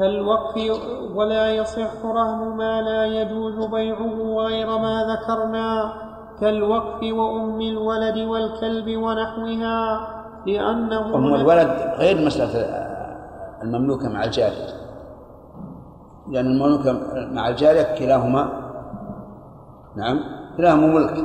[0.00, 0.80] كالوقف
[1.14, 4.14] ولا يصح رهن ما لا يجوز بيعه
[4.46, 5.92] غير ما ذكرنا
[6.40, 10.00] كالوقف وأم الولد والكلب ونحوها
[10.46, 12.64] لأنه أم الولد غير مسألة
[13.62, 14.66] المملوكة مع الجارية.
[16.28, 16.92] لأن المملوكة
[17.32, 18.52] مع الجارية كلاهما.
[19.96, 20.18] نعم
[20.56, 21.24] كلاهما ملك.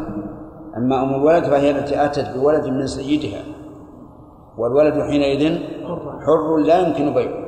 [0.78, 3.44] أما أم الولد فهي التي أتت بولد من سيدها
[4.58, 5.60] والولد حينئذ
[6.26, 7.45] حر لا يمكن بيعه.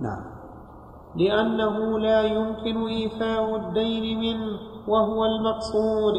[0.00, 0.20] نعم.
[1.16, 6.14] لأنه لا يمكن إيفاء الدين منه وهو المقصود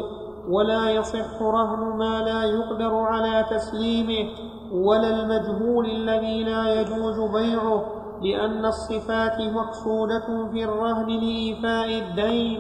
[0.49, 4.30] ولا يصح رهن ما لا يقدر على تسليمه
[4.73, 7.86] ولا المجهول الذي لا يجوز بيعه
[8.21, 12.59] لأن الصفات مقصودة في الرهن لإيفاء الدين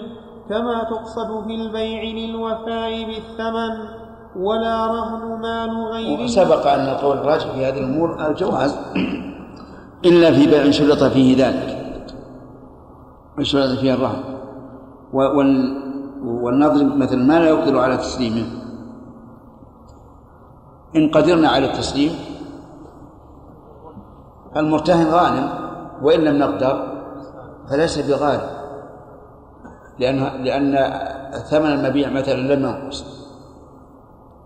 [0.49, 3.87] كما تقصد في البيع للوفاء بالثمن
[4.35, 8.79] ولا رهن مال غيره وسبق أن القول الراجح في هذه الأمور الجواز.
[10.05, 11.77] إلا في بيع شرط فيه ذلك.
[13.41, 14.23] شرط فيه الرهن.
[16.23, 18.45] والنظر مثل ما لا يقدر على تسليمه.
[20.95, 22.11] إن قدرنا على التسليم
[24.55, 25.49] فالمرتهن غانم
[26.01, 26.75] وإن لم نقدر
[27.69, 28.41] فليس بغالب
[29.99, 30.73] لأن لأن
[31.31, 33.05] ثمن المبيع مثلا لم ينقص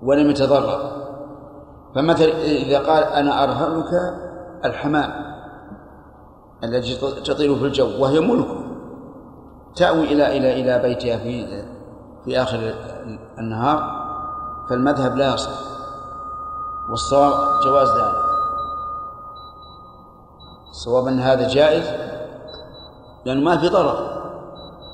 [0.03, 0.91] ولم يتضرر.
[1.95, 3.91] فمثلا إذا قال أنا أرهنك
[4.65, 5.30] الحمام
[6.63, 8.61] التي تطير في الجو وهي ملكه
[9.75, 11.63] تأوي إلى إلى إلى بيتها في
[12.25, 12.73] في آخر
[13.39, 14.01] النهار
[14.69, 15.59] فالمذهب لا يصح.
[16.89, 18.23] والصواب جواز ذلك.
[20.69, 21.85] الصواب أن هذا جائز
[23.25, 24.21] لأنه ما في ضرر.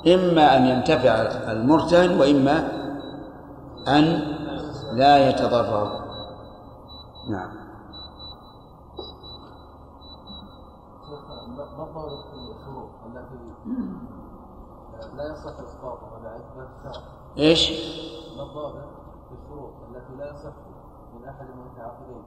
[0.07, 1.13] إما أن ينتفع
[1.51, 2.67] المرتهن وإما
[3.87, 4.35] أن
[4.93, 5.91] لا يتضرر.
[7.31, 7.67] نعم
[11.57, 13.37] ما الضابط في الشروط التي
[15.17, 17.03] لا يصح اسقاطها بعد الشرع؟
[17.37, 17.71] إيش؟
[18.37, 18.87] ما الضابط
[19.29, 20.53] في الشروط التي لا يصح
[21.15, 22.23] من أحد المتعاقدين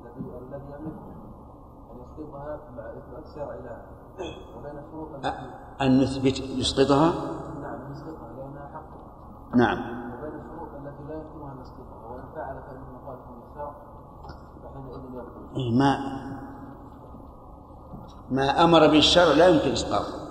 [0.00, 1.14] الذي الذي يملكها.
[1.92, 3.86] ان يسقطها مع اثبات الشرع لها
[4.56, 5.28] وبين الشروط التي
[5.80, 7.12] أن نثبت يسقطها
[7.60, 9.56] نعم يسقطها لأنها حق.
[9.56, 9.78] نعم.
[10.18, 13.74] وبين الشروط التي لا يمكنها أن يسقطها وإن فعل فانه مخالف للشرع
[14.62, 15.98] فحينئذ يبطل إيه ما
[18.30, 20.23] ما أمر به الشرع لا يمكن إسقاطه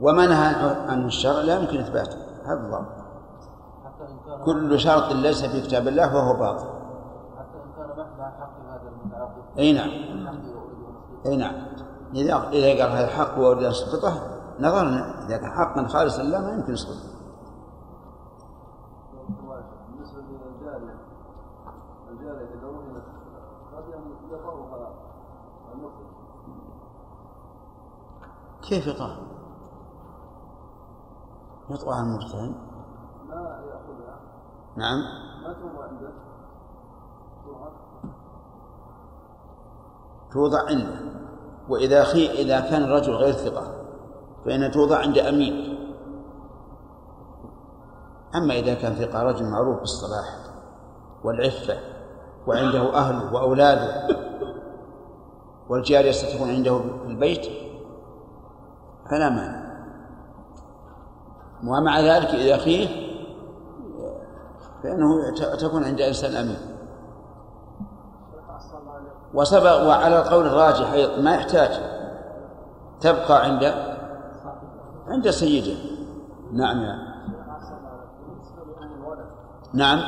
[0.00, 0.54] وما نهى
[0.88, 2.16] عنه الشرع لا يمكن إثباته.
[2.44, 3.06] هذا الضابط.
[4.44, 6.66] كل شرط ليس في كتاب الله فهو باطل.
[7.38, 9.90] حتى إن كان محض حق هذا المتعاقد أي نعم.
[11.26, 11.54] أي نعم.
[12.14, 14.12] إذا إذا قال هذا حق وأريد أن أسقطه
[14.60, 17.16] نظرنا إذا كان حقا خالصا لا ما يمكن يسقطه.
[19.96, 20.96] بالنسبة للجارية
[22.10, 23.04] الجارية إذا وهنت
[23.76, 23.84] قد
[24.32, 24.90] يقرها
[25.74, 26.06] المخرج
[28.62, 29.16] كيف يطاع؟
[31.70, 32.54] يطوع المرتهن
[33.28, 34.20] ما يأخذها
[34.76, 34.98] نعم.
[35.42, 36.10] ما توضع عنده.
[40.32, 40.58] توضع.
[40.68, 41.16] عنده.
[41.68, 43.74] وإذا خي إذا كان الرجل غير ثقة
[44.44, 45.78] فإنها توضع عند أمين
[48.34, 50.38] أما إذا كان ثقة رجل معروف بالصلاح
[51.24, 51.78] والعفة
[52.46, 54.16] وعنده أهله وأولاده
[55.68, 57.46] والجارية ستكون عنده في البيت
[59.10, 59.65] فلا مانع.
[61.66, 62.88] ومع ذلك إذا خيه
[64.82, 66.58] فإنه تكون عند إنسان أمين.
[69.34, 71.80] وسبق وعلى القول الراجح أيضا ما يحتاج
[73.00, 73.64] تبقى عند
[75.08, 75.78] عند سيده.
[76.52, 77.16] نعم يا.
[79.74, 79.98] نعم.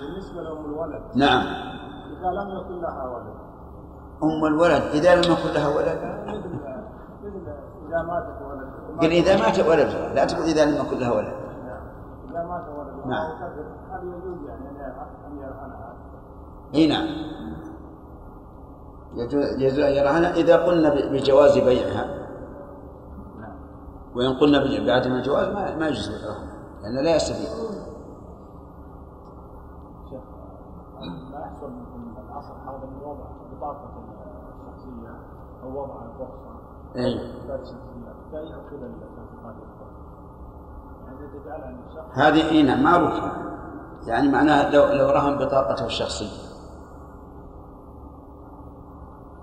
[0.00, 1.40] بالنسبة لأم الولد نعم.
[2.20, 3.34] إذا لم يكن لها ولد.
[4.22, 5.98] أم الولد إذا لم يكن لها ولد.
[7.22, 7.56] مثل
[7.88, 8.85] إذا ماتت ولد.
[9.00, 11.34] قل إذا مات ولدها لا تقول إذا لم يكن لها ولد.
[12.30, 13.06] إذا مات ولد.
[13.06, 13.30] نعم.
[13.90, 15.94] هل يجوز يعني أن يرهن- أن يرهنها؟
[16.74, 17.06] إي نعم.
[19.14, 22.26] يجوز أن يرهنها إذا قلنا بجواز بيعها.
[24.16, 26.46] وإن قلنا بعدم الجواز ما ما يجوز الرهن
[26.82, 27.48] لأنه لا يستفيد.
[32.30, 33.24] الاصل هذا من وضع
[33.56, 33.88] بطاقه
[34.54, 35.14] الشخصية
[35.64, 36.56] أو وضع الرخصه
[36.96, 37.18] إيه.
[37.48, 37.95] ذات الشخصيه
[42.14, 43.32] هذه اي نعم معروفة
[44.06, 46.46] يعني معناها لو لو رهن بطاقته الشخصية.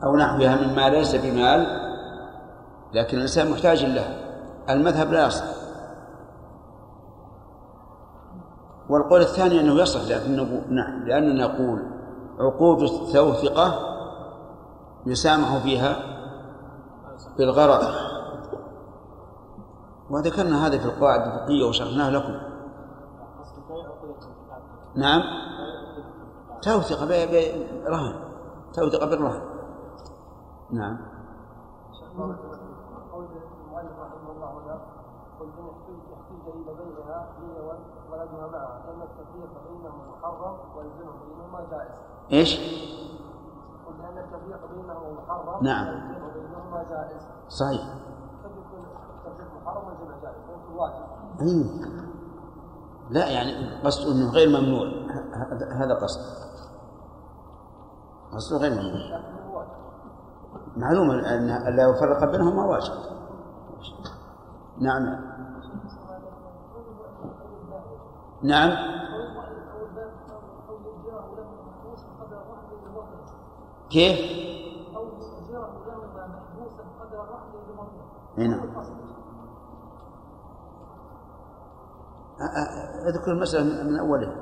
[0.04, 1.68] أو نحوها مما ليس بمال
[2.94, 4.06] لكن الإنسان محتاج له
[4.70, 5.46] المذهب لا يصح.
[8.90, 11.84] والقول الثاني أنه يصح لكنه نعم لأننا نقول
[12.40, 13.74] عقود التوثقة
[15.06, 15.96] يسامح فيها
[17.38, 18.13] بالغرض.
[20.10, 22.34] وذكرنا هذا في القواعد الفقهية وشرحناه لكم.
[24.96, 25.22] نعم.
[26.62, 28.14] توثقة ب- برهن
[28.74, 29.42] توثقة بالرهن.
[30.72, 30.98] نعم.
[38.12, 41.96] ولدها معها لأن التفريق بينهم محرم بينهما جائز
[42.32, 42.60] إيش؟
[43.88, 45.86] قل لأن التفريق بينهم محرم نعم.
[46.34, 47.22] بينهما جائز.
[47.50, 47.82] صحيح
[48.44, 48.86] كيف يكون
[49.26, 49.63] التفريق محرم والجمع جائز يكون واجب أي
[53.10, 54.88] لا يعني قصد إنه غير ممنوع.
[55.72, 56.20] هذا- قصد.
[58.34, 59.20] قصده غير ممنوع.
[60.78, 62.94] معلوم أن لا يفرق بينهما واجب.
[64.80, 65.34] نعم.
[68.44, 68.94] نعم.
[73.90, 74.44] كيف؟
[78.38, 78.60] اي نعم
[82.40, 84.36] أ- اذكر المسألة من- من أولها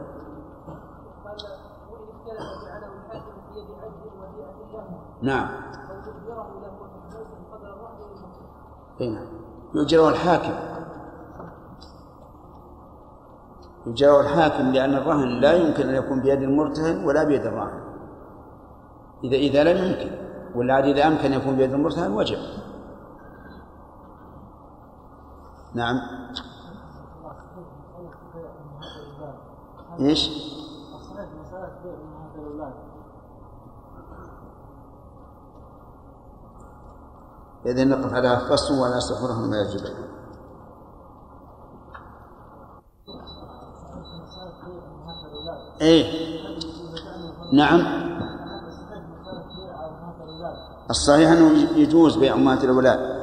[5.21, 5.47] نعم.
[9.01, 9.25] أي نعم.
[9.75, 10.53] يؤجره الحاكم.
[13.85, 17.81] يؤجره الحاكم لأن الرهن لا يمكن أن يكون بيد المرتهن ولا بيد الراهن
[19.23, 20.11] إذا إذا لم يمكن
[20.55, 22.37] ولا عاد إذا أمكن يكون بيد المرتهن وجب.
[25.73, 25.95] نعم.
[29.99, 30.29] إيش؟
[31.13, 32.73] أمهات الأولاد
[37.65, 39.85] إذا نقف على فصل ولا يصلحونه ما يجب.
[45.81, 46.31] إيه.
[47.53, 47.81] نعم.
[50.89, 53.20] الصحيح أنه يجوز بيع امهات الأولاد.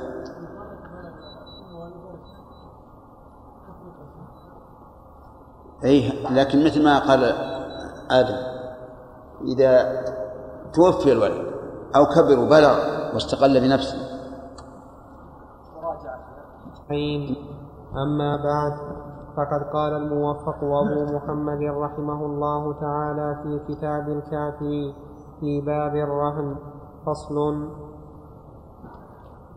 [5.89, 7.24] اي لكن مثل ما قال
[8.11, 8.36] آدم
[9.45, 10.03] إذا
[10.74, 11.47] توفي الولد
[11.97, 12.76] أو كبر وبلغ
[13.14, 13.99] واستقل بنفسه.
[17.97, 18.72] أما بعد
[19.36, 24.95] فقد قال الموفق أبو محمد رحمه الله تعالى في كتاب الكافي
[25.41, 26.57] في باب الرهن
[27.07, 27.68] فصل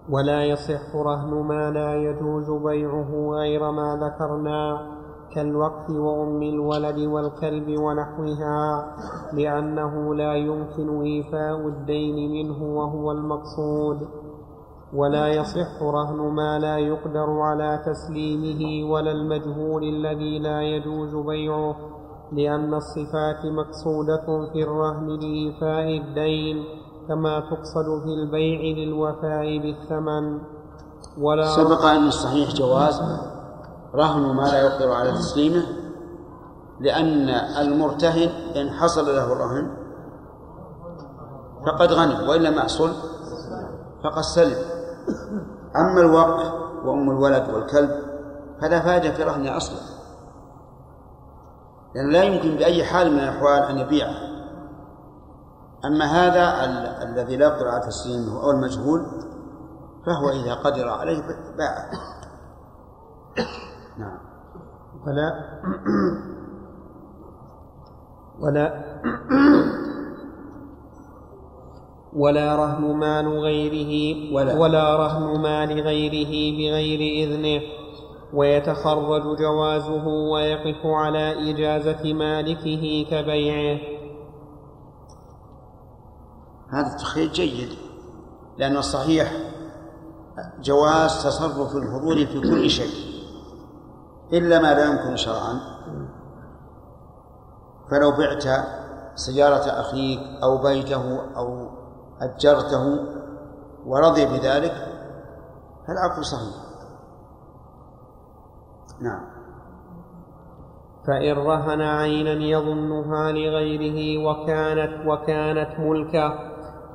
[0.10, 5.01] ولا يصح رهن ما لا يجوز بيعه غير ما ذكرنا.
[5.36, 8.96] كالوقف وأم الولد والكلب ونحوها
[9.34, 14.08] لأنه لا يمكن إيفاء الدين منه وهو المقصود.
[14.94, 21.76] ولا يصح رهن ما لا يقدر على تسليمه ولا المجهول الذي لا يجوز بيعه
[22.32, 26.64] لأن الصفات مقصودة في الرهن لإيفاء الدين
[27.08, 30.40] كما تقصد في البيع للوفاء بالثمن.
[31.22, 33.02] ولا سبق أن الصحيح جواز.
[33.96, 35.64] رهن ما لا يقدر على تسليمه
[36.80, 37.30] لأن
[37.68, 39.78] المرتهن إن حصل له الرهن
[41.66, 42.92] فقد غنم وإن لم يحصل
[44.04, 44.58] فقد سلم.
[45.76, 46.54] أما الوقف
[46.86, 47.92] وأم الولد والكلب
[48.62, 49.78] فلا فائدة في رهنه أصلا.
[51.96, 54.16] لأن لا يمكن بأي حال من الأحوال أن يبيعه
[55.86, 59.06] أما هذا ال- الذي لا يقدر على تسليمه أو المجهول
[60.06, 61.22] فهو إذا قدر عليه
[61.58, 61.90] باعه.
[63.98, 64.18] نعم.
[65.08, 65.32] ولا
[68.40, 68.92] ولا
[72.14, 74.60] ولا رهن مال غيره ولا.
[74.60, 77.62] ولا رهن مال غيره بغير إذنه
[78.34, 83.80] ويتخرج جوازه ويقف على إجازة مالكه كبيعه.
[86.70, 87.70] هذا التخريج جيد
[88.58, 89.32] لأن الصحيح
[90.62, 93.11] جواز تصرف الحضور في كل شيء.
[94.34, 95.60] إلا ما لا يمكن شرعا.
[97.92, 98.44] فلو بعت
[99.16, 101.70] سيارة أخيك أو بيته أو
[102.22, 103.00] أجرته
[103.86, 104.74] ورضي بذلك
[105.88, 106.56] فالعقد صحيح.
[109.02, 109.32] نعم.
[111.08, 116.34] فإن رهن عينا يظنها لغيره وكانت وكانت ملكه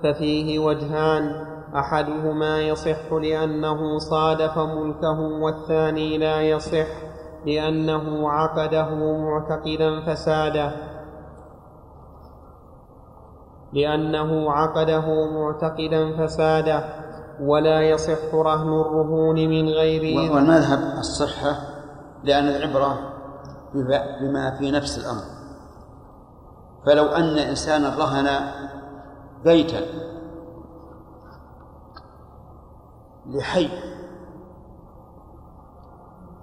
[0.03, 1.47] ففيه وجهان.
[1.77, 7.06] أحدهما يصح لأنه صادف ملكه والثاني لا يصح.
[7.47, 10.73] لأنه عقده معتقدا فساده.
[13.73, 16.85] لأنه عقده معتقدا فساده.
[17.41, 21.57] ولا يصح رهن الرهون من غير والمذهب الصحة
[22.25, 22.99] لأن العبرة
[24.21, 25.23] بما في نفس الأمر.
[26.87, 28.29] فلو أن إنسانا رهن
[29.45, 29.81] بيتا
[33.27, 33.69] لحي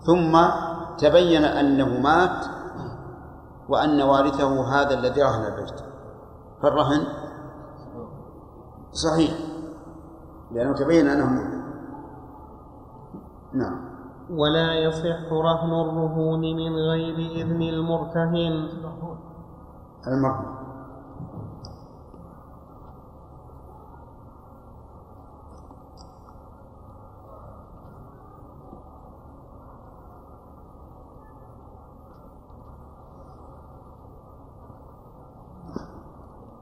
[0.05, 0.35] ثم
[0.97, 2.45] تبين أنه مات
[3.69, 5.79] وأن وارثه هذا الذي رهن البيت.
[6.63, 7.01] فالرهن
[8.91, 9.31] صحيح
[10.51, 11.63] لأنه تبين أنه مات.
[13.53, 13.93] نعم.
[14.29, 18.67] ولا يصح رهن الرهون من غير إذن المرتهن.
[20.07, 20.62] المرهون.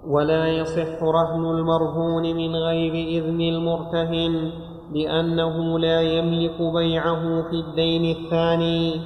[0.08, 4.52] ولا يصح رهن المرهون من غير إذن المرتهن
[4.94, 9.02] لأنه لا يملك بيعه في الدين الثاني.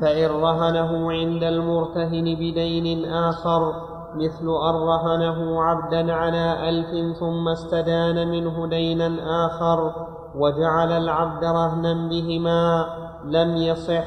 [0.00, 3.72] فإن رهنه عند المرتهن بدين آخر
[4.14, 9.16] مثل أن رهنه عبدا على ألف ثم استدان منه دينا
[9.46, 9.92] آخر
[10.34, 12.86] وجعل العبد رهنا بهما
[13.24, 14.04] لم يصح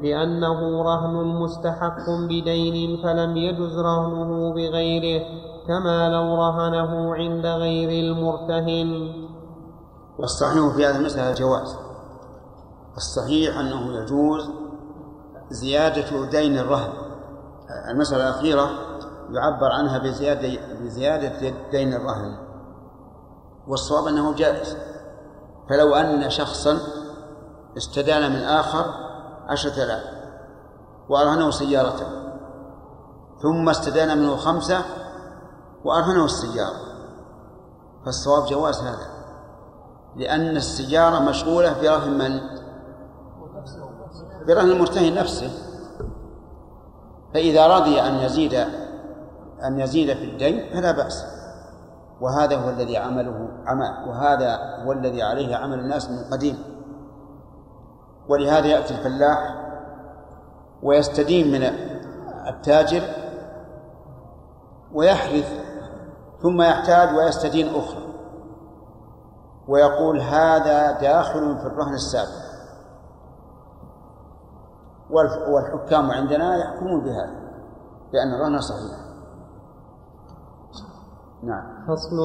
[0.00, 5.24] لأنه رهن مستحق بدين فلم يجز رهنه بغيره
[5.66, 9.12] كما لو رهنه عند غير المرتهن.
[10.18, 11.76] والصحيح في هذه المسألة الجواز
[12.96, 14.50] الصحيح أنه يجوز
[15.50, 16.92] زيادة دين الرهن.
[17.90, 18.70] المسألة الأخيرة
[19.30, 22.36] يعبر عنها بزيادة بزيادة دين الرهن.
[23.68, 24.76] والصواب أنه جائز.
[25.70, 26.78] فلو أن شخصا
[27.76, 29.07] استدان من آخر
[29.48, 30.02] عشرة آلاف
[31.08, 32.06] وأرهنه سيارته
[33.42, 34.78] ثم استدان منه خمسة
[35.84, 36.88] وأرهنه السيارة.
[38.04, 39.06] فالصواب جواز هذا
[40.16, 42.40] لأن السيارة مشغولة برهن من؟
[44.46, 45.50] برهن المرتهن نفسه.
[47.34, 48.54] فإذا رضي أن يزيد
[49.64, 51.24] أن يزيد في الدين فلا بأس.
[52.20, 56.77] وهذا هو الذي عمله عمل وهذا هو الذي عليه عمل الناس من قديم.
[58.28, 59.54] ولهذا يأتي الفلاح
[60.82, 61.62] ويستدين من
[62.48, 63.02] التاجر
[64.94, 65.52] ويحرث
[66.42, 68.08] ثم يحتاج ويستدين أخرى.
[69.68, 72.48] ويقول هذا داخل في الرهن السابق.
[75.48, 77.38] والحكام عندنا يحكمون بهذا
[78.12, 78.98] لأن الرهن صحيح.
[81.42, 81.86] نعم.
[81.86, 82.16] فصل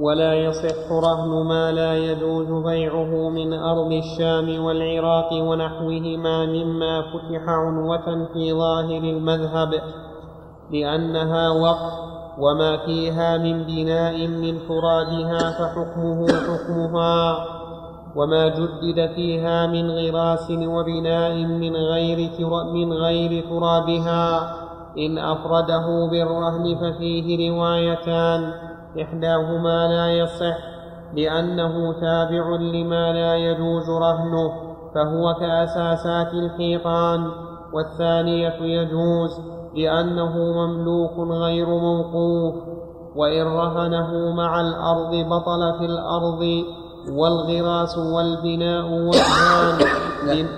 [0.00, 8.28] ولا يصح رهن ما لا يجوز بيعه من أرض الشام والعراق ونحوهما مما فتح عنوة
[8.32, 9.74] في ظاهر المذهب
[10.70, 11.92] لأنها وقف
[12.38, 17.46] وما فيها من بناء من فرادها فحكمه حكمها
[18.16, 22.30] وما جدد فيها من غراس وبناء من غير
[22.72, 24.54] من غير ترابها
[24.98, 28.71] إن أفرده بالرهن ففيه روايتان.
[29.00, 30.56] إحداهما لا يصح
[31.14, 37.30] لأنه تابع لما لا يجوز رهنه فهو كأساسات الحيطان
[37.72, 39.40] والثانية يجوز
[39.74, 42.54] لأنه مملوك غير موقوف
[43.16, 46.64] وإن رهنه مع الأرض بطل في الأرض
[47.08, 50.48] والغراس والبناء والمال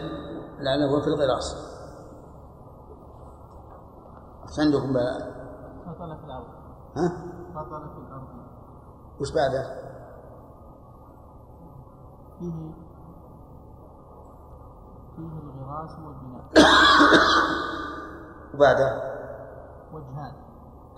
[0.60, 1.74] لا هو في الغراس.
[4.58, 6.44] عندكم بطل في الأرض.
[6.96, 7.12] ها؟
[7.54, 8.03] بطل في الأرض
[9.20, 9.62] وش بعده؟
[12.38, 12.72] فيه
[15.16, 16.44] فيه الغراس والبناء
[18.54, 19.14] وبعده؟
[19.92, 20.32] وجهان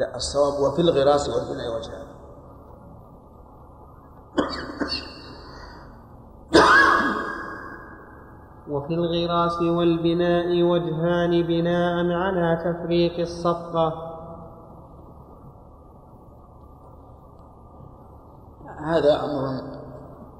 [0.00, 2.06] لا الصواب وفي الغراس والبناء وجهان
[8.68, 14.15] وفي الغراس والبناء وجهان بناء على تفريق الصفقة
[18.86, 19.60] هذا أمر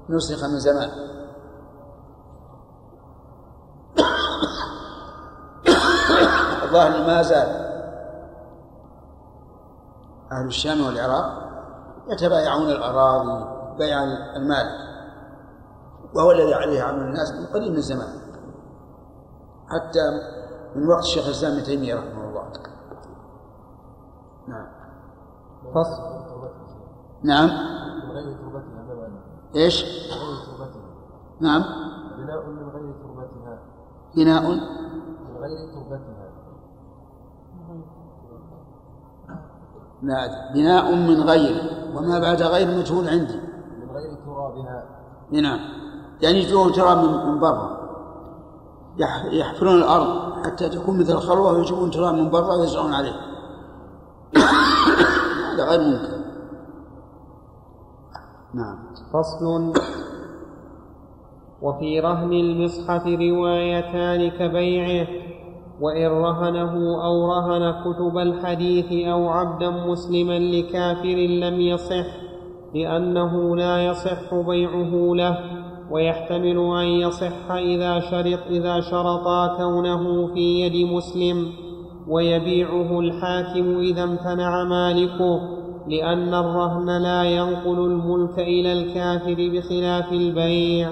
[0.09, 0.89] نسخ من زمان.
[6.63, 7.67] الظاهر ما زال
[10.31, 11.47] أهل الشام والعراق
[12.07, 13.45] يتبايعون الأراضي
[13.77, 14.03] بيع
[14.35, 14.65] المال
[16.15, 18.07] وهو الذي عليه عمل الناس من قديم الزمان
[19.67, 19.99] حتى
[20.75, 22.43] من وقت الشيخ الإسلام ابن تيمية رحمه الله.
[24.47, 24.67] نعم.
[25.75, 26.01] فصل.
[27.23, 27.76] نعم.
[28.17, 29.09] غير تربتها؟
[29.55, 30.81] إيش؟ غير تربتها.
[31.39, 31.63] نعم.
[32.17, 33.59] بناء من غير تربتها.
[34.15, 34.41] بناء.
[34.49, 34.59] من
[35.41, 36.27] غير تربتها.
[40.01, 41.55] لا بناء من غير.
[41.95, 43.35] وما بعد غير مجهول عندي.
[43.81, 44.85] من غير ترابها.
[45.31, 45.59] نعم.
[46.21, 47.77] يعني يجون تراب من برا.
[48.97, 53.13] يح- يحفرون الأرض حتى تكون مثل الخروه ويجيبون تراب من برا ويزرعون عليه.
[55.53, 56.16] هذا غير ممكن.
[58.53, 58.77] نعم.
[59.13, 59.73] فصل.
[61.61, 65.07] وفي رهن المصحف روايتان كبيعه
[65.81, 72.05] وإن رهنه أو رهن كتب الحديث أو عبدا مسلما لكافر لم يصح
[72.75, 75.37] لأنه لا يصح بيعه له
[75.91, 81.51] ويحتمل أن يصح إذا شرط إذا شرطا كونه في يد مسلم
[82.07, 85.39] ويبيعه الحاكم إذا امتنع مالكه.
[85.87, 90.91] لأن الرهن لا ينقل الملك إلى الكافر بخلاف البيع.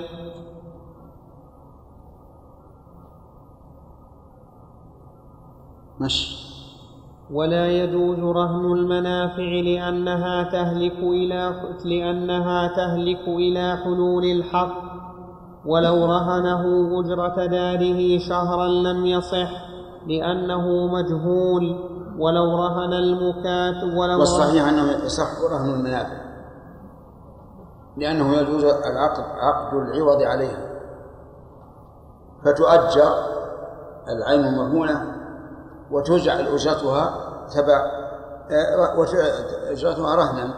[6.02, 6.46] مشي
[7.32, 11.56] ولا يجوز رهن المنافع لأنها تهلك إلى
[11.86, 14.96] لأنها تهلك إلى حلول الحق.
[15.66, 16.64] ولو رهنه
[17.00, 19.52] أجرة داره شهرا لم يصح
[20.08, 21.95] لأنه مجهول.
[22.20, 26.26] ولو رهن المكاتب ولو والصحيح انه يصح رهن المنافع
[27.98, 30.58] لأنه يجوز العقد عقد العوض عليها.
[32.46, 33.14] فتؤجر
[34.08, 35.16] العين المرهونة
[35.92, 37.16] وتجعل اجرتها
[37.56, 38.06] تبع
[38.52, 39.16] آه، وت-
[39.68, 40.54] اجرتها رهنا.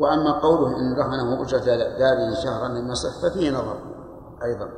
[0.00, 1.58] وأما قوله إن رهنه أجرة
[1.98, 3.76] داره شهرا لم يصح ففيه نظر
[4.44, 4.68] أيضا.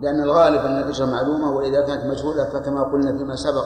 [0.00, 3.64] لأن الغالب أن الأجرة معلومة وإذا كانت مجهولة فكما قلنا فيما سبق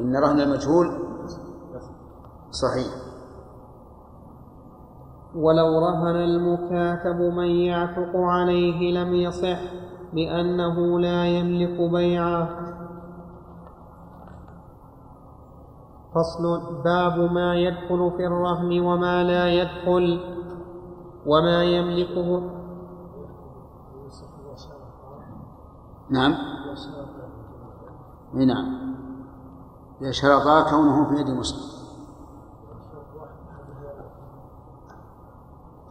[0.00, 0.86] إن رهن المجهول
[2.50, 2.86] صحيح.
[5.34, 9.60] ولو رهن المكاتب من يعتق عليه لم يصح
[10.12, 12.48] لأنه لا يملك بيعه.
[16.14, 16.42] فصل
[16.84, 20.20] باب ما يدخل في الرهن وما لا يدخل
[21.26, 22.59] وما يملكه.
[26.10, 26.34] نعم.
[28.34, 28.80] إي نعم.
[30.10, 31.70] شرطا كونه في يد مسلم.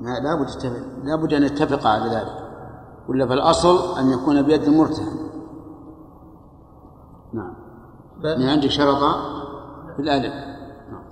[0.01, 2.49] لا لابد يتفق لابد أن يتفقا على ذلك.
[3.09, 5.29] ولا فالأصل أن يكون بيد المرتهن
[7.33, 7.53] نعم.
[8.23, 9.11] من عندك شرطا
[9.95, 10.33] في الألف
[10.91, 11.03] نعم.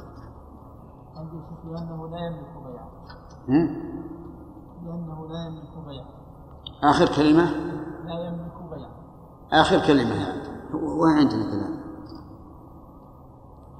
[1.15, 1.37] عندي
[1.71, 2.87] لأنه لا يملك بيعا
[3.49, 3.67] هم؟
[4.85, 6.05] لأنه لا يملك بيعا
[6.83, 7.43] آخر كلمة.
[7.43, 7.66] لا يملك بيعا
[9.53, 10.33] آخر كلمة
[10.73, 11.77] وين عندنا كلام؟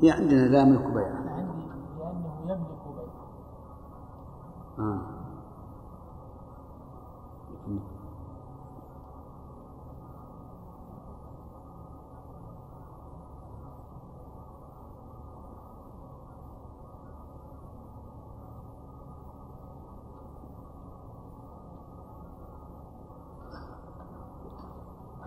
[0.01, 1.67] هي عندنا لا يملك بيعا عندي
[1.99, 5.01] لأنه يملك بيعا آه.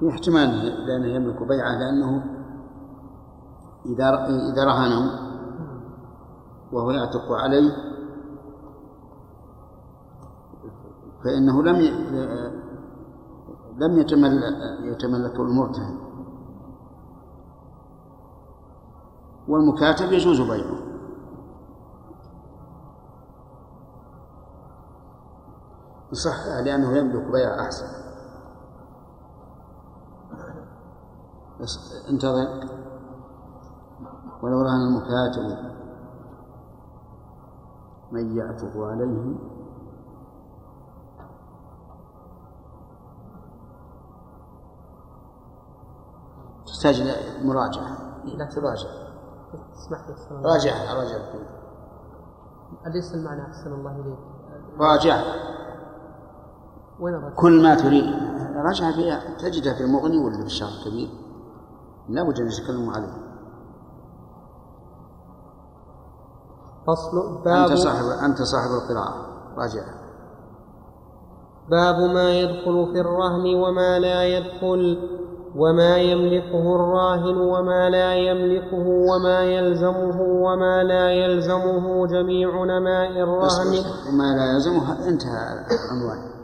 [0.00, 0.50] في احتمال
[0.86, 2.24] لأنه يملك بيعة لأنه
[3.86, 5.30] إذا إذا رهنه
[6.72, 7.72] وهو يعتق عليه
[11.24, 11.76] فإنه لم.
[13.80, 14.42] لم يتمل...
[14.82, 15.98] يتملكه المرتهن
[19.48, 20.78] والمكاتب يجوز بيعه
[26.12, 28.09] صح لأنه يملك بيع أحسن
[31.60, 32.48] بس انتظر.
[34.42, 35.58] ولو رهن المكاتب
[38.12, 39.34] من يعتق عليه.
[46.66, 47.14] تحتاج إلى
[47.44, 47.96] مراجعة.
[48.24, 48.88] لا تراجع.
[49.72, 51.16] اسمح لي راجع راجع.
[52.86, 54.18] أليس المعنى أحسن الله إليك؟
[54.78, 55.22] راجع.
[57.00, 58.04] وين؟ كل ما تريد.
[58.56, 61.19] راجع فيها تجدها في المغني ولا في الشرح الكبير؟
[62.08, 63.30] لا بد أن يتكلموا عليه
[66.86, 69.26] فصل باب أنت صاحب أنت صاحب القراءة.
[69.56, 69.82] راجع.
[71.70, 75.10] باب ما يدخل في الرهن وما لا يدخل
[75.56, 83.84] وما يملكه الراهن وما لا يملكه وما يلزمه وما لا يلزمه جميع نماء الرهن.
[84.08, 86.39] وما لا يلزمه انتهى العنوان.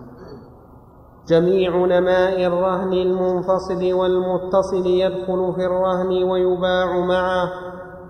[1.28, 7.50] جميع نماء الرهن المنفصل والمتصل يدخل في الرهن ويباع معه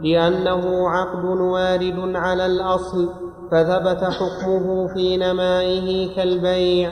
[0.01, 3.09] لأنه عقد وارد على الأصل
[3.51, 6.91] فثبت حكمه في نمائه كالبيع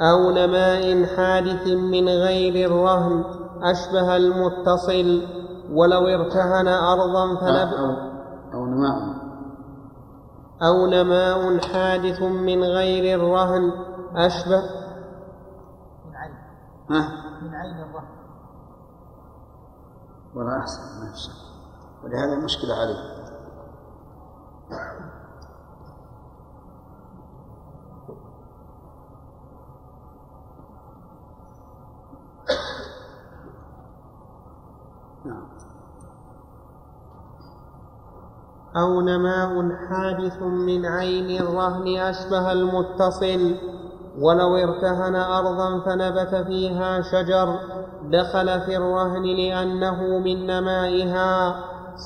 [0.00, 3.24] أو نماء حادث من غير الرهن
[3.62, 5.22] أشبه المتصل
[5.72, 7.90] ولو ارتهن أرضا فنب أو
[8.54, 9.18] أو نماء.
[10.62, 13.72] أو نماء حادث من غير الرهن
[14.18, 14.62] أشبه
[16.06, 16.34] من عين.
[16.90, 18.18] ها؟ من عين الرهن
[20.34, 21.48] والله أحسن ما في
[22.04, 23.18] ولهذا المشكلة عليه
[35.24, 35.48] نعم
[38.76, 43.77] أو نماء حادث من عين الرهن أشبه المتصل.
[44.22, 47.54] ولو ارتهن أرضا فنبت فيها شجر
[48.10, 51.54] دخل في الرهن لأنه من نمائها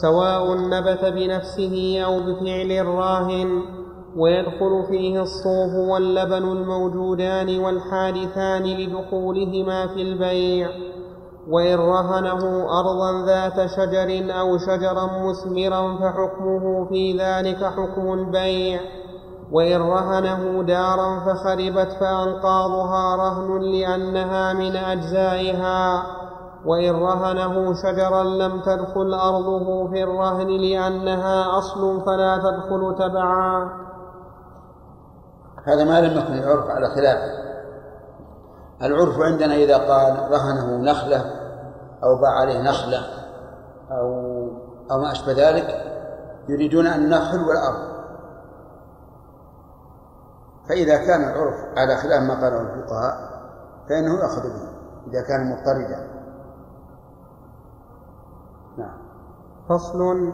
[0.02, 3.62] سواء نبت بنفسه أو بفعل الراهن
[4.16, 10.68] ويدخل فيه الصوف واللبن الموجودان والحادثان لدخولهما في البيع.
[11.48, 18.80] وإن رهنه أرضا ذات شجر أو شجرا مثمرا فحكمه في ذلك حكم البيع.
[19.53, 26.03] وإن رهنه دارا فخربت فأنقاضها رهن لأنها من أجزائها.
[26.66, 33.70] وإن رهنه شجرا لم تدخل أرضه في الرهن لأنها أصل فلا تدخل تبعا.
[35.65, 37.43] هذا ما لم يكن العرف على خلافه
[38.83, 41.24] العرف عندنا إذا قال رهنه نخلة
[42.05, 42.99] أو باع عليه نخلة
[43.91, 44.33] أو
[44.91, 45.85] أو ما أشبه ذلك
[46.49, 47.91] يريدون النخل والأرض.
[50.68, 53.32] فإذا كان العرف على خلاف ما قاله الفقهاء
[53.89, 54.68] فإنه يأخذ به
[55.10, 56.09] إذا كان مضطردا.
[58.78, 59.02] نعم.
[59.68, 60.32] فصل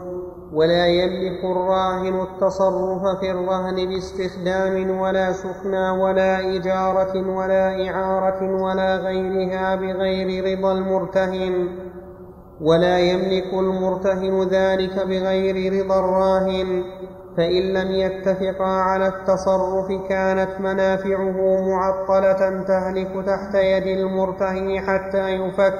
[0.53, 9.75] ولا يملك الراهن التصرف في الرهن باستخدام ولا سكنى ولا إجارة ولا إعارة ولا غيرها
[9.75, 11.67] بغير رضا المرتهن.
[12.61, 16.83] ولا يملك المرتهن ذلك بغير رضا الراهن.
[17.37, 25.79] فإن لم يتفقا على التصرف كانت منافعه معطلة تهلك تحت يد المرتهن حتى يفك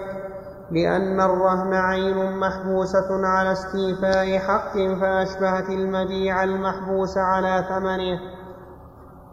[0.71, 8.19] لأن الرهن عين محبوسة على استيفاء حق فأشبهت المبيع المحبوس على ثمنه.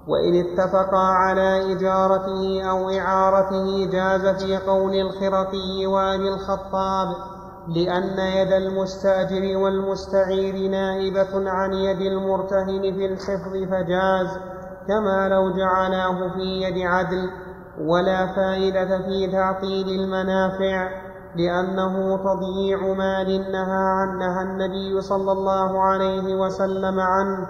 [0.09, 7.36] وإن اتفقا على إجارته أو إعارته جاز في قول الخرقي وأبي الخطاب
[7.69, 14.39] لأن يد المستأجر والمستعير نائبة عن يد المرتهن في الحفظ فجاز
[14.89, 17.31] كما لو جعلاه في يد عدل.
[17.81, 20.91] ولا فائدة في تعطيل المنافع
[21.37, 27.49] لأنه تضييع مال نهى عنها النبي صلى الله عليه وسلم عنه.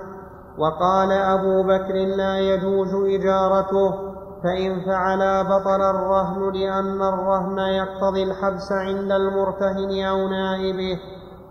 [0.59, 4.06] وقال أبو بكر لا يجوز إجارته.
[4.43, 10.99] فإن فعلا بطل الرهن لأن الرهن يقتضي الحبس عند المرتهن أو نائبه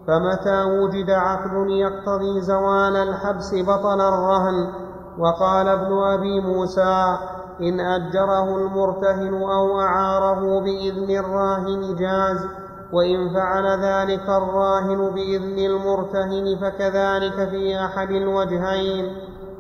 [0.07, 4.85] فمتى وجد عقد يقتضي زوال الحبس بطل الرهن.
[5.19, 7.17] وقال ابن أبي موسى
[7.61, 12.47] إن أجره المرتهن أو أعاره بإذن الراهن جاز
[12.93, 19.05] وإن فعل ذلك الراهن بإذن المرتهن فكذلك في أحد الوجهين.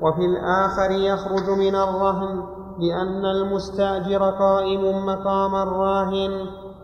[0.01, 2.64] وفي الآخر يخرج من الرهن.
[2.79, 6.31] لأن المستأجر قائم مقام الراهن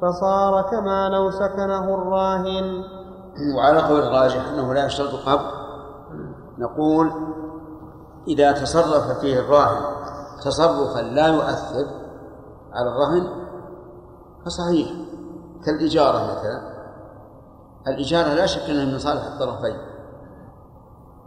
[0.01, 2.83] فصار كما لو سكنه الراهن.
[3.57, 5.45] وعلى قول الراجح أنه لا يشترط قبل
[6.57, 7.11] نقول
[8.27, 9.81] إذا تصرف فيه الراهن
[10.45, 11.87] تصرفا لا يؤثر
[12.73, 13.27] على الرهن
[14.45, 14.91] فصحيح.
[15.65, 16.71] كالإجارة مثلا.
[17.87, 19.77] الإجارة لا شك أنها من صالح الطرفين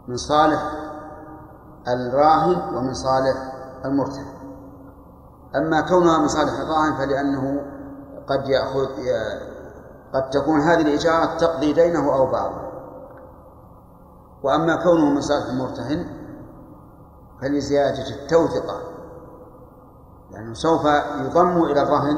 [0.07, 0.71] من صالح
[1.87, 3.53] الراهن ومن صالح
[3.85, 4.34] المرتهن.
[5.57, 7.61] أما كونها من صالح الراهن فلأنه
[8.27, 8.87] قد يأخذ
[10.13, 12.61] قد تكون هذه الإجارة تقضي دينه أو بعضه.
[14.43, 16.07] وأما كونه من صالح المرتهن
[17.41, 18.81] فلزيادة التوثقة.
[20.31, 20.85] لأنه سوف
[21.25, 22.17] يضم إلى الرهن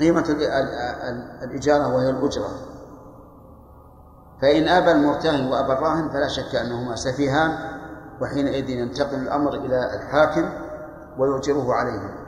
[0.00, 0.24] قيمة
[1.42, 2.48] الإجارة وهي الأجرة.
[4.42, 7.58] فإن أبى المرتهن وأبى الراهن فلا شك أنهما سفيهان
[8.20, 10.65] وحينئذ ينتقل الأمر إلى الحاكم
[11.18, 12.26] ويؤجره عليهم.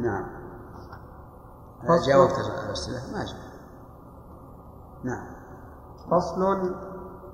[0.00, 0.26] نعم.
[2.06, 3.12] جاوبت الأسئلة.
[3.12, 3.46] ما جاء
[5.04, 5.26] نعم.
[6.10, 6.74] فصل.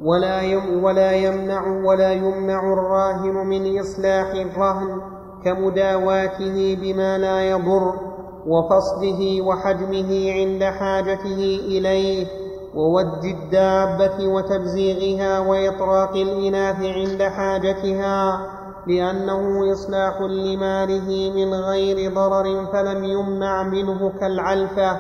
[0.01, 5.01] ولا يم ولا يمنع ولا يمنع الراهن من إصلاح الرهن
[5.45, 7.95] كمداواته بما لا يضر
[8.47, 12.27] وفصله وحجمه عند حاجته إليه
[12.75, 18.47] وود الدابة وتبزيغها وإطراق الإناث عند حاجتها
[18.87, 24.99] لأنه إصلاح لماله من غير ضرر فلم يمنع منه كالعلفة.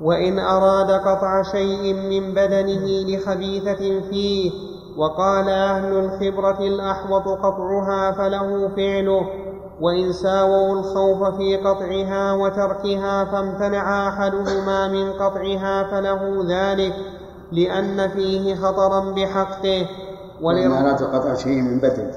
[0.00, 4.50] وإن أراد قطع شيء من بدنه لخبيثة فيه
[4.96, 9.49] وقال أهل الخبرة الأحوط قطعها فله فعله.
[9.80, 16.94] وإن ساووا الخوف في قطعها وتركها فامتنع أحدهما من قطعها فله ذلك
[17.52, 19.86] لأن فيه خطرا بحقه.
[20.42, 22.12] وإن أراد قطع شيء من بدن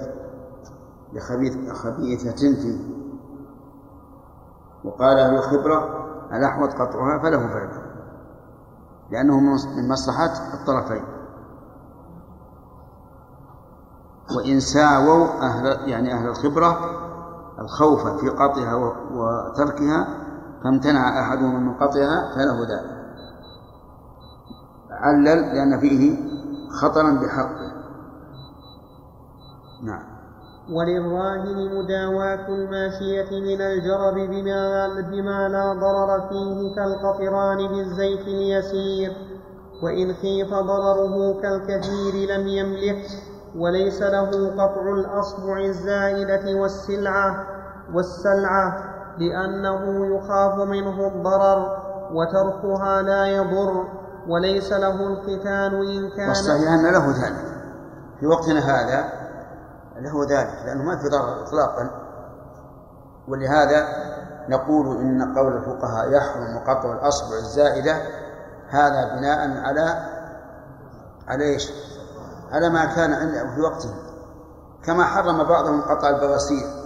[1.13, 2.77] لخبيث خبيثة فيه
[4.83, 7.81] وقال أهل الخبرة الأحوط قطعها فله فعله
[9.11, 11.03] لأنه من مصلحة الطرفين.
[14.37, 17.03] وإن ساووا أهل يعني أهل الخبرة
[17.63, 18.75] الخوف في قطعها
[19.11, 20.07] وتركها
[20.63, 23.03] فامتنع أحدهم من قطعها فله ذلك.
[24.91, 26.17] علل لأن فيه
[26.81, 27.73] خطرا بحقه.
[29.83, 30.13] نعم.
[30.71, 39.11] وللراهن مداواة الماشية من الجرب بما, بما لا ضرر فيه كالقطران بالزيت اليسير
[39.83, 43.05] وإن خيف ضرره كالكثير لم يملك
[43.55, 47.45] وليس له قطع الأصبع الزائدة والسلعة
[47.93, 53.85] والسلعة لأنه يخاف منه الضرر وتركها لا يضر
[54.27, 57.53] وليس له الختان إن كان والصحيح أن له ذلك.
[58.19, 59.09] في وقتنا هذا
[59.95, 61.89] له ذلك لأنه ما في ضرر إطلاقا.
[63.27, 63.87] ولهذا
[64.49, 67.97] نقول إن قول الفقهاء يحرم قطع الأصبع الزائدة
[68.69, 70.09] هذا بناء على
[71.27, 71.71] على إيش؟
[72.51, 73.15] على ما كان
[73.55, 73.93] في وقته
[74.85, 76.82] كما حرم بعضهم قطع البواسير.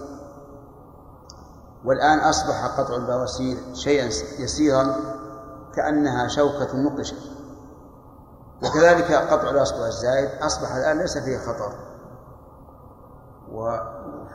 [1.87, 4.05] والآن أصبح قطع البواسير شيئا
[4.39, 4.95] يسيرا
[5.73, 7.31] كأنها شوكة نقشت
[8.63, 11.71] وكذلك قطع الأصبع الزائد أصبح الآن ليس فيه خطر.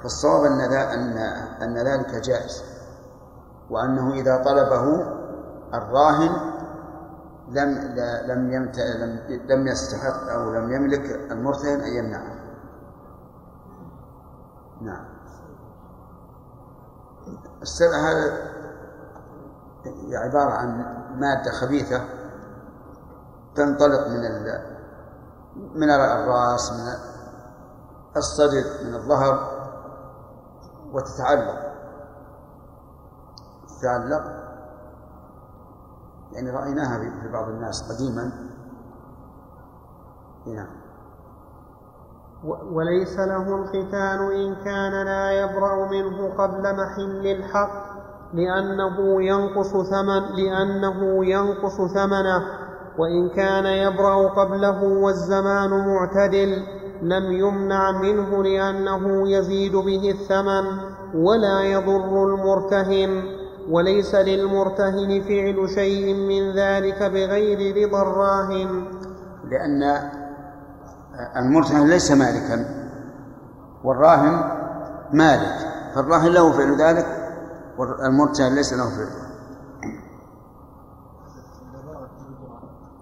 [0.02, 1.18] فالصواب أن أن
[1.62, 2.62] أن ذلك جائز.
[3.70, 5.06] وأنه إذا طلبه
[5.74, 6.30] الراهن
[7.48, 7.94] لم
[8.26, 12.34] لم يمت لم لم يستحق أو لم يملك المرتهن أن يمنعه.
[14.80, 15.11] نعم.
[17.62, 18.52] السلع هذا
[20.12, 22.04] عبارة عن مادة خبيثة
[23.54, 24.22] تنطلق من
[25.74, 26.94] من الرأس من
[28.16, 29.62] الصدر من الظهر
[30.92, 31.72] وتتعلق.
[33.68, 34.42] تتعلق.
[36.32, 38.30] يعني رأيناها في بعض الناس قديما.
[40.46, 40.81] نعم.
[42.44, 47.92] وليس له الختان إن كان لا يبرأ منه قبل محل الحق
[48.34, 52.42] لأنه ينقص ثمن لأنه ينقص ثمنه
[52.98, 56.62] وإن كان يبرأ قبله والزمان معتدل
[57.02, 60.64] لم يمنع منه لأنه يزيد به الثمن
[61.14, 63.22] ولا يضر المرتهن.
[63.70, 68.84] وليس للمرتهن فعل شيء من ذلك بغير رضا الراهن.
[69.50, 69.82] لأن
[71.36, 72.88] المرتهن ليس مالكا
[73.84, 74.32] والراهن
[75.12, 77.06] مالك فالراهن له فعل ذلك
[77.78, 79.22] والمرتهن ليس له فعل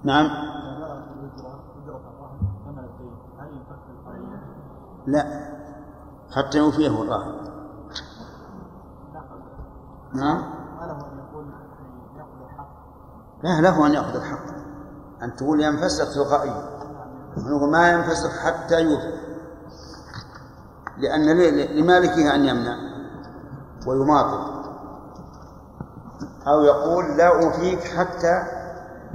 [0.05, 0.27] نعم.
[5.07, 5.51] لا
[6.37, 7.35] حتى يوفيه الراهن.
[10.15, 10.43] نعم.
[13.43, 14.45] لا له أن يأخذ الحق.
[15.23, 16.70] أن تقول ينفسخ تلقائيا
[17.37, 19.13] نقول ما ينفسخ حتى يوفي.
[20.99, 21.39] لأن
[21.77, 22.77] لمالكه أن يمنع
[23.87, 24.61] ويماطل.
[26.47, 28.43] أو يقول لا أوفيك حتى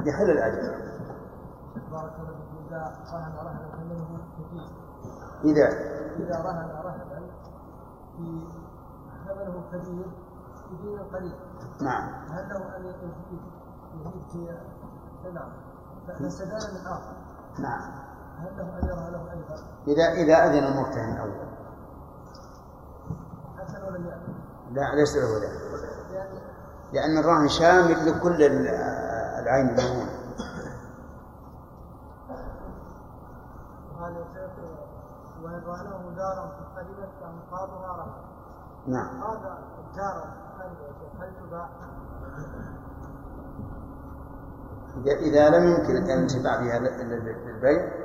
[0.06, 0.86] يحل الأجل
[5.44, 5.68] إذا؟
[6.20, 7.06] إذا رهن رهنا
[8.18, 8.42] في
[9.26, 10.06] ثمنه كبير
[10.72, 11.36] بدين قليل.
[11.82, 12.10] نعم.
[12.32, 13.14] هل له أن يزيد
[14.32, 15.50] في نعم.
[16.08, 17.14] فاستدان من آخر.
[17.60, 18.05] نعم.
[18.40, 19.44] أن
[19.88, 21.56] إذا إذا أذن المرتهن يأذن
[24.72, 25.66] لا ليس له ذلك.
[26.94, 28.44] لأن الرهن شامل لكل
[29.40, 30.26] العين المهونة.
[35.44, 38.26] وإن رهنه دارا فقدمت فأنقاضها رهن
[38.88, 39.24] نعم.
[39.24, 40.28] هذا الدار
[41.20, 41.70] هل تباع؟
[45.06, 48.05] إذا لم يمكن الانتفاع بها للبيع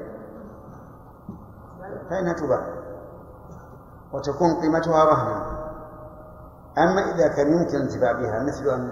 [2.10, 2.66] فإنها تباع
[4.12, 5.60] وتكون قيمتها رهنا
[6.78, 8.90] أما إذا كان يمكن الانتفاع بها مثل أن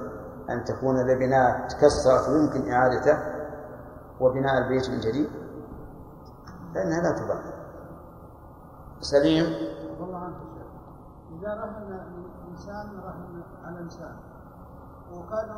[0.51, 3.19] أن تكون لبناء تكسرت ويمكن إعادته
[4.21, 5.31] وبناء البيت من جديد
[6.75, 7.41] فإنها لا تباع
[9.01, 9.45] سليم؟
[10.01, 10.37] والله عنك
[11.39, 12.01] إذا رهن
[12.51, 14.17] إنسان رهن على إنسان
[15.13, 15.49] وكان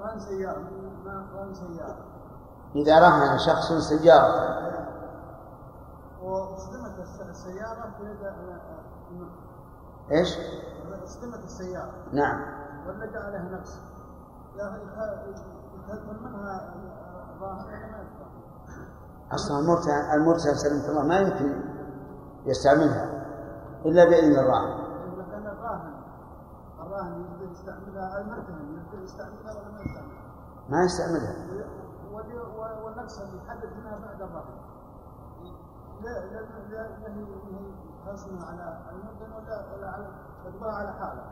[0.00, 0.70] رهن سيارة
[1.04, 2.04] ما رهن سيارة
[2.74, 4.60] إذا رهن شخص سيارة.
[6.22, 6.98] واصطدمت
[7.30, 8.18] السيارة في يد
[10.10, 10.28] إيش؟
[11.04, 12.60] اصطدمت السيارة نعم
[13.12, 13.78] جاء عليها نقص
[15.88, 16.74] يكثر منها
[17.36, 18.26] الراهن ولا ما يكثر؟
[19.32, 21.62] أصلا المرتهن المرتهن سلمك الله ما يمكن
[22.46, 23.04] يستعملها
[23.84, 24.80] إلا بإذن الراهن
[25.18, 25.92] لأن الراهن
[26.80, 30.20] الراهن يقدر يستعملها المرتهن يقدر يستعملها ولا ما يستعملها؟
[30.68, 31.34] ما يستعملها
[32.84, 34.69] والنقص اللي يحدد منها بعد الراهن
[36.02, 37.08] لا لا لا لا
[38.06, 40.06] هي على المرتهن ولا ولا على
[40.44, 41.22] تطبقها على حالة.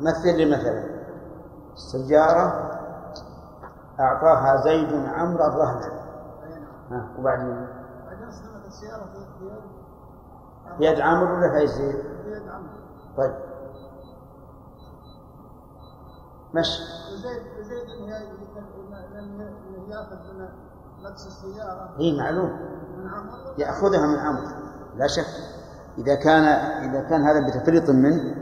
[0.00, 0.84] مثل لي مثلا
[1.72, 2.78] السيارة
[4.00, 5.82] أعطاها زيد عمرو الرهن.
[5.82, 7.00] أي نعم.
[7.00, 7.66] ها وبعدين؟
[8.06, 9.04] بعدين اصطدمت السيارة
[10.78, 11.34] في يد عمرو.
[11.34, 12.78] ولا في يد زيد؟ في يد عمرو.
[13.16, 13.34] طيب.
[16.54, 16.82] مشي.
[17.98, 18.32] إن هي
[19.20, 20.48] لم يأخذ من
[21.04, 21.90] نقص السيارة.
[21.98, 22.60] هي معلوم.
[23.58, 24.48] يأخذها من عمرو.
[24.96, 25.26] لا شك.
[25.98, 26.44] إذا كان
[26.90, 28.34] إذا كان هذا بتفريط منه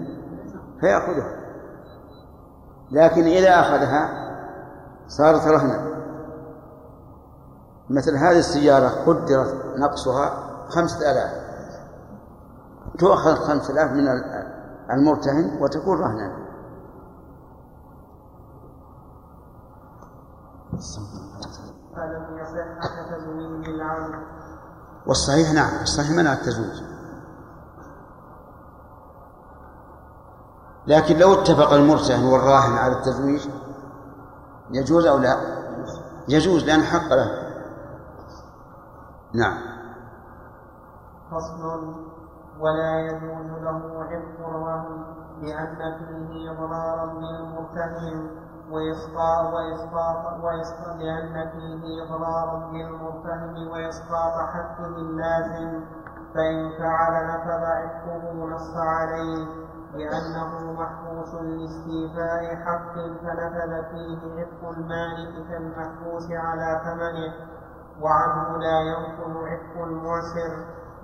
[0.81, 1.37] فيأخذها.
[2.91, 4.27] لكن إذا أخذها
[5.09, 5.87] صارت رهنا
[7.91, 11.47] مثل هذه السيارة قدرت نقصها خمسة آلاف.
[12.99, 14.09] تؤخذ خمسة آلاف من
[14.91, 16.47] المرتهن وتكون رهنا.
[21.97, 22.97] فلم يصح
[25.07, 26.83] والصحيح نعم الصحيح منع التزويج.
[30.87, 33.49] لكن لو اتفق المرتهن والراهن على التزويج
[34.71, 35.37] يجوز أو لا؟
[36.29, 37.31] يجوز لأن حق له.
[39.35, 39.59] نعم.
[41.31, 42.07] فصل.
[42.61, 45.05] ولا يجوز له عتق الرهن
[45.43, 55.85] لأن فيه إضرارا بالمرتهن وإسقاط وإسقاط وإسقاط لأن فيه إضرارا بالمرتهن وإسقاط حقه اللازم
[56.35, 59.47] فإن فعل نفذ عتقه نص عليه
[59.95, 67.35] لأنه محبوس لاستيفاء حق فنفذ فيه عتق المالك كالمحبوس على ثمنه.
[68.01, 70.53] وعنه لا ينقل عتق المعسر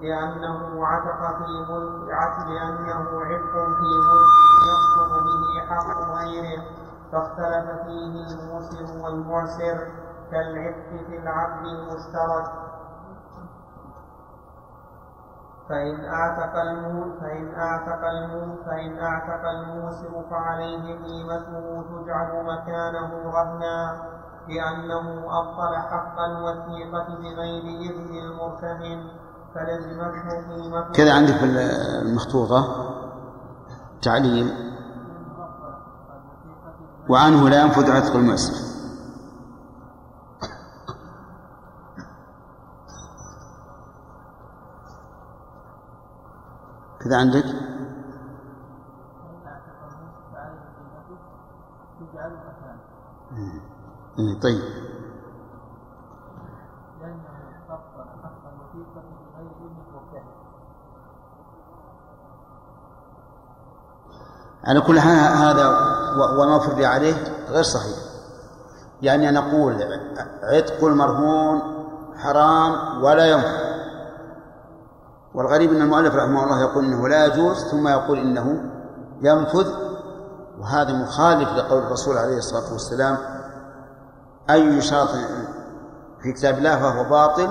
[0.00, 2.08] لأنه عتق في ملك
[2.48, 4.32] لأنه عتق في ملك
[4.68, 6.62] يسقط به حق غيره.
[7.12, 9.78] فاختلف فيه الموسر والمعسر
[10.30, 12.52] كالعتق في العبد المشترك.
[15.68, 16.54] فإن أعتق
[17.20, 18.04] فإن أعتق
[18.66, 24.02] فإن أعتق الموسر فعليه قيمته تجعل مكانه رهنا
[24.48, 29.10] لأنه أبطل حق الوثيقة بغير إذن المرتهن
[29.54, 31.42] فلزمته قيمته كذا عندك
[32.02, 32.60] المخطوطة.
[34.02, 34.71] تعليم.
[37.12, 38.52] وعنه لا ينفذ عتق المؤسر
[47.00, 47.44] كذا عندك؟
[54.18, 54.62] إيه، طيب.
[64.64, 67.14] على كل هذا وما فرض عليه
[67.48, 67.96] غير صحيح.
[69.02, 69.76] يعني نقول
[70.42, 71.62] عتق المرهون
[72.16, 73.72] حرام ولا ينفع.
[75.34, 78.64] والغريب أن المؤلف رحمه الله يقول إنه لا يجوز ثم يقول إنه
[79.22, 79.66] ينفذ.
[80.60, 83.18] وهذا مخالف لقول الرسول عليه الصلاة والسلام
[84.50, 85.08] أي شرط
[86.22, 87.48] في كتاب الله فهو باطل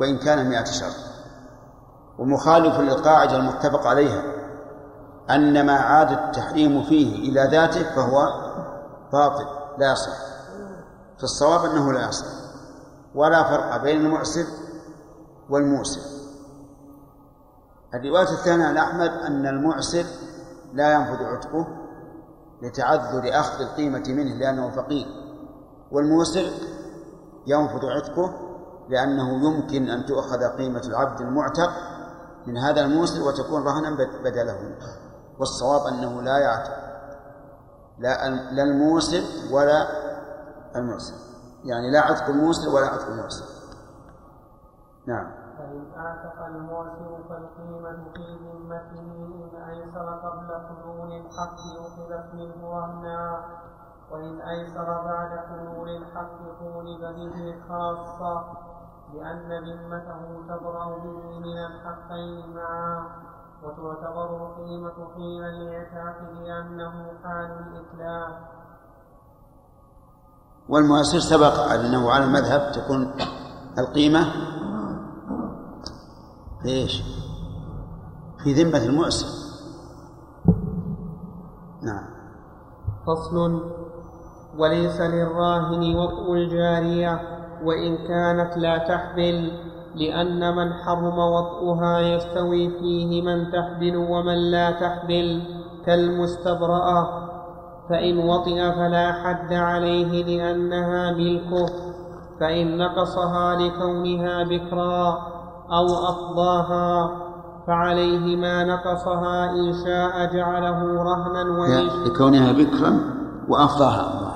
[0.00, 0.96] وإن كان مئة شرط.
[2.18, 4.22] ومخالف للقاعدة المتفق عليها.
[5.30, 8.28] أن ما عاد التحريم فيه إلى ذاته فهو
[9.12, 9.46] باطل
[9.78, 10.16] لا يصح.
[11.20, 12.26] فالصواب أنه لا يصح.
[13.14, 14.44] ولا فرق بين المعسر
[15.50, 16.00] والموسر.
[17.94, 20.04] الرواية الثانية عن أحمد أن المعسر
[20.72, 21.66] لا ينفذ عتقه
[22.62, 25.06] لتعذر أخذ القيمة منه لأنه فقير
[25.92, 26.50] والموسر
[27.46, 28.32] ينفذ عتقه
[28.88, 31.70] لأنه يمكن أن تؤخذ قيمة العبد المعتق
[32.46, 33.90] من هذا الموسر وتكون رهنا
[34.24, 34.76] بدله.
[35.38, 36.88] والصواب أنه لا يعتق
[37.98, 39.88] لا لا الموسر ولا
[40.76, 41.14] المعسر
[41.64, 43.44] يعني لا عتق الموسر ولا عتق المعسر
[45.06, 45.30] نعم.
[45.58, 48.98] فإن أعتق المعسر فالقيمة في ذمته
[49.54, 53.44] إن أيسر قبل حلول الحق أخذت منه رهنا
[54.10, 58.44] وإن أيسر بعد حلول الحق طولب به خاصة
[59.14, 63.27] لأن ذمته تبرأ به من الحقين معا.
[63.62, 66.92] وتعتبر القيمة حين الاعتاق لأنه
[67.24, 68.34] حال الإتلاف
[70.68, 73.14] والمؤسر سبق أنه على المذهب تكون
[73.78, 74.24] القيمة
[76.62, 77.02] في إيش؟
[78.44, 79.26] في ذمة المؤسر
[81.82, 82.04] نعم.
[83.06, 83.78] فصل.
[84.58, 87.20] وليس للراهن وطء الجارية
[87.64, 89.52] وإن كانت لا تحبل
[89.98, 95.42] لأن من حرم وطئها يستوي فيه من تحبل ومن لا تحبل
[95.86, 97.28] كالمستبرأة
[97.90, 101.66] فإن وطئ فلا حد عليه لأنها ملكه.
[102.40, 105.18] فإن نقصها لكونها بكرا
[105.72, 107.10] أو أفضاها
[107.66, 113.00] فعليه ما نقصها إن شاء جعله رهنا وإن لكونها بكرا
[113.48, 114.34] وأفضاها الله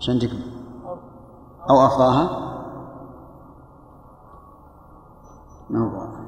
[0.00, 0.18] عشان
[1.70, 2.51] أو أفضاها
[5.72, 6.22] ما هو واضح.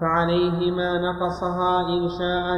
[0.00, 2.56] فعليه ما نقصها إن شاء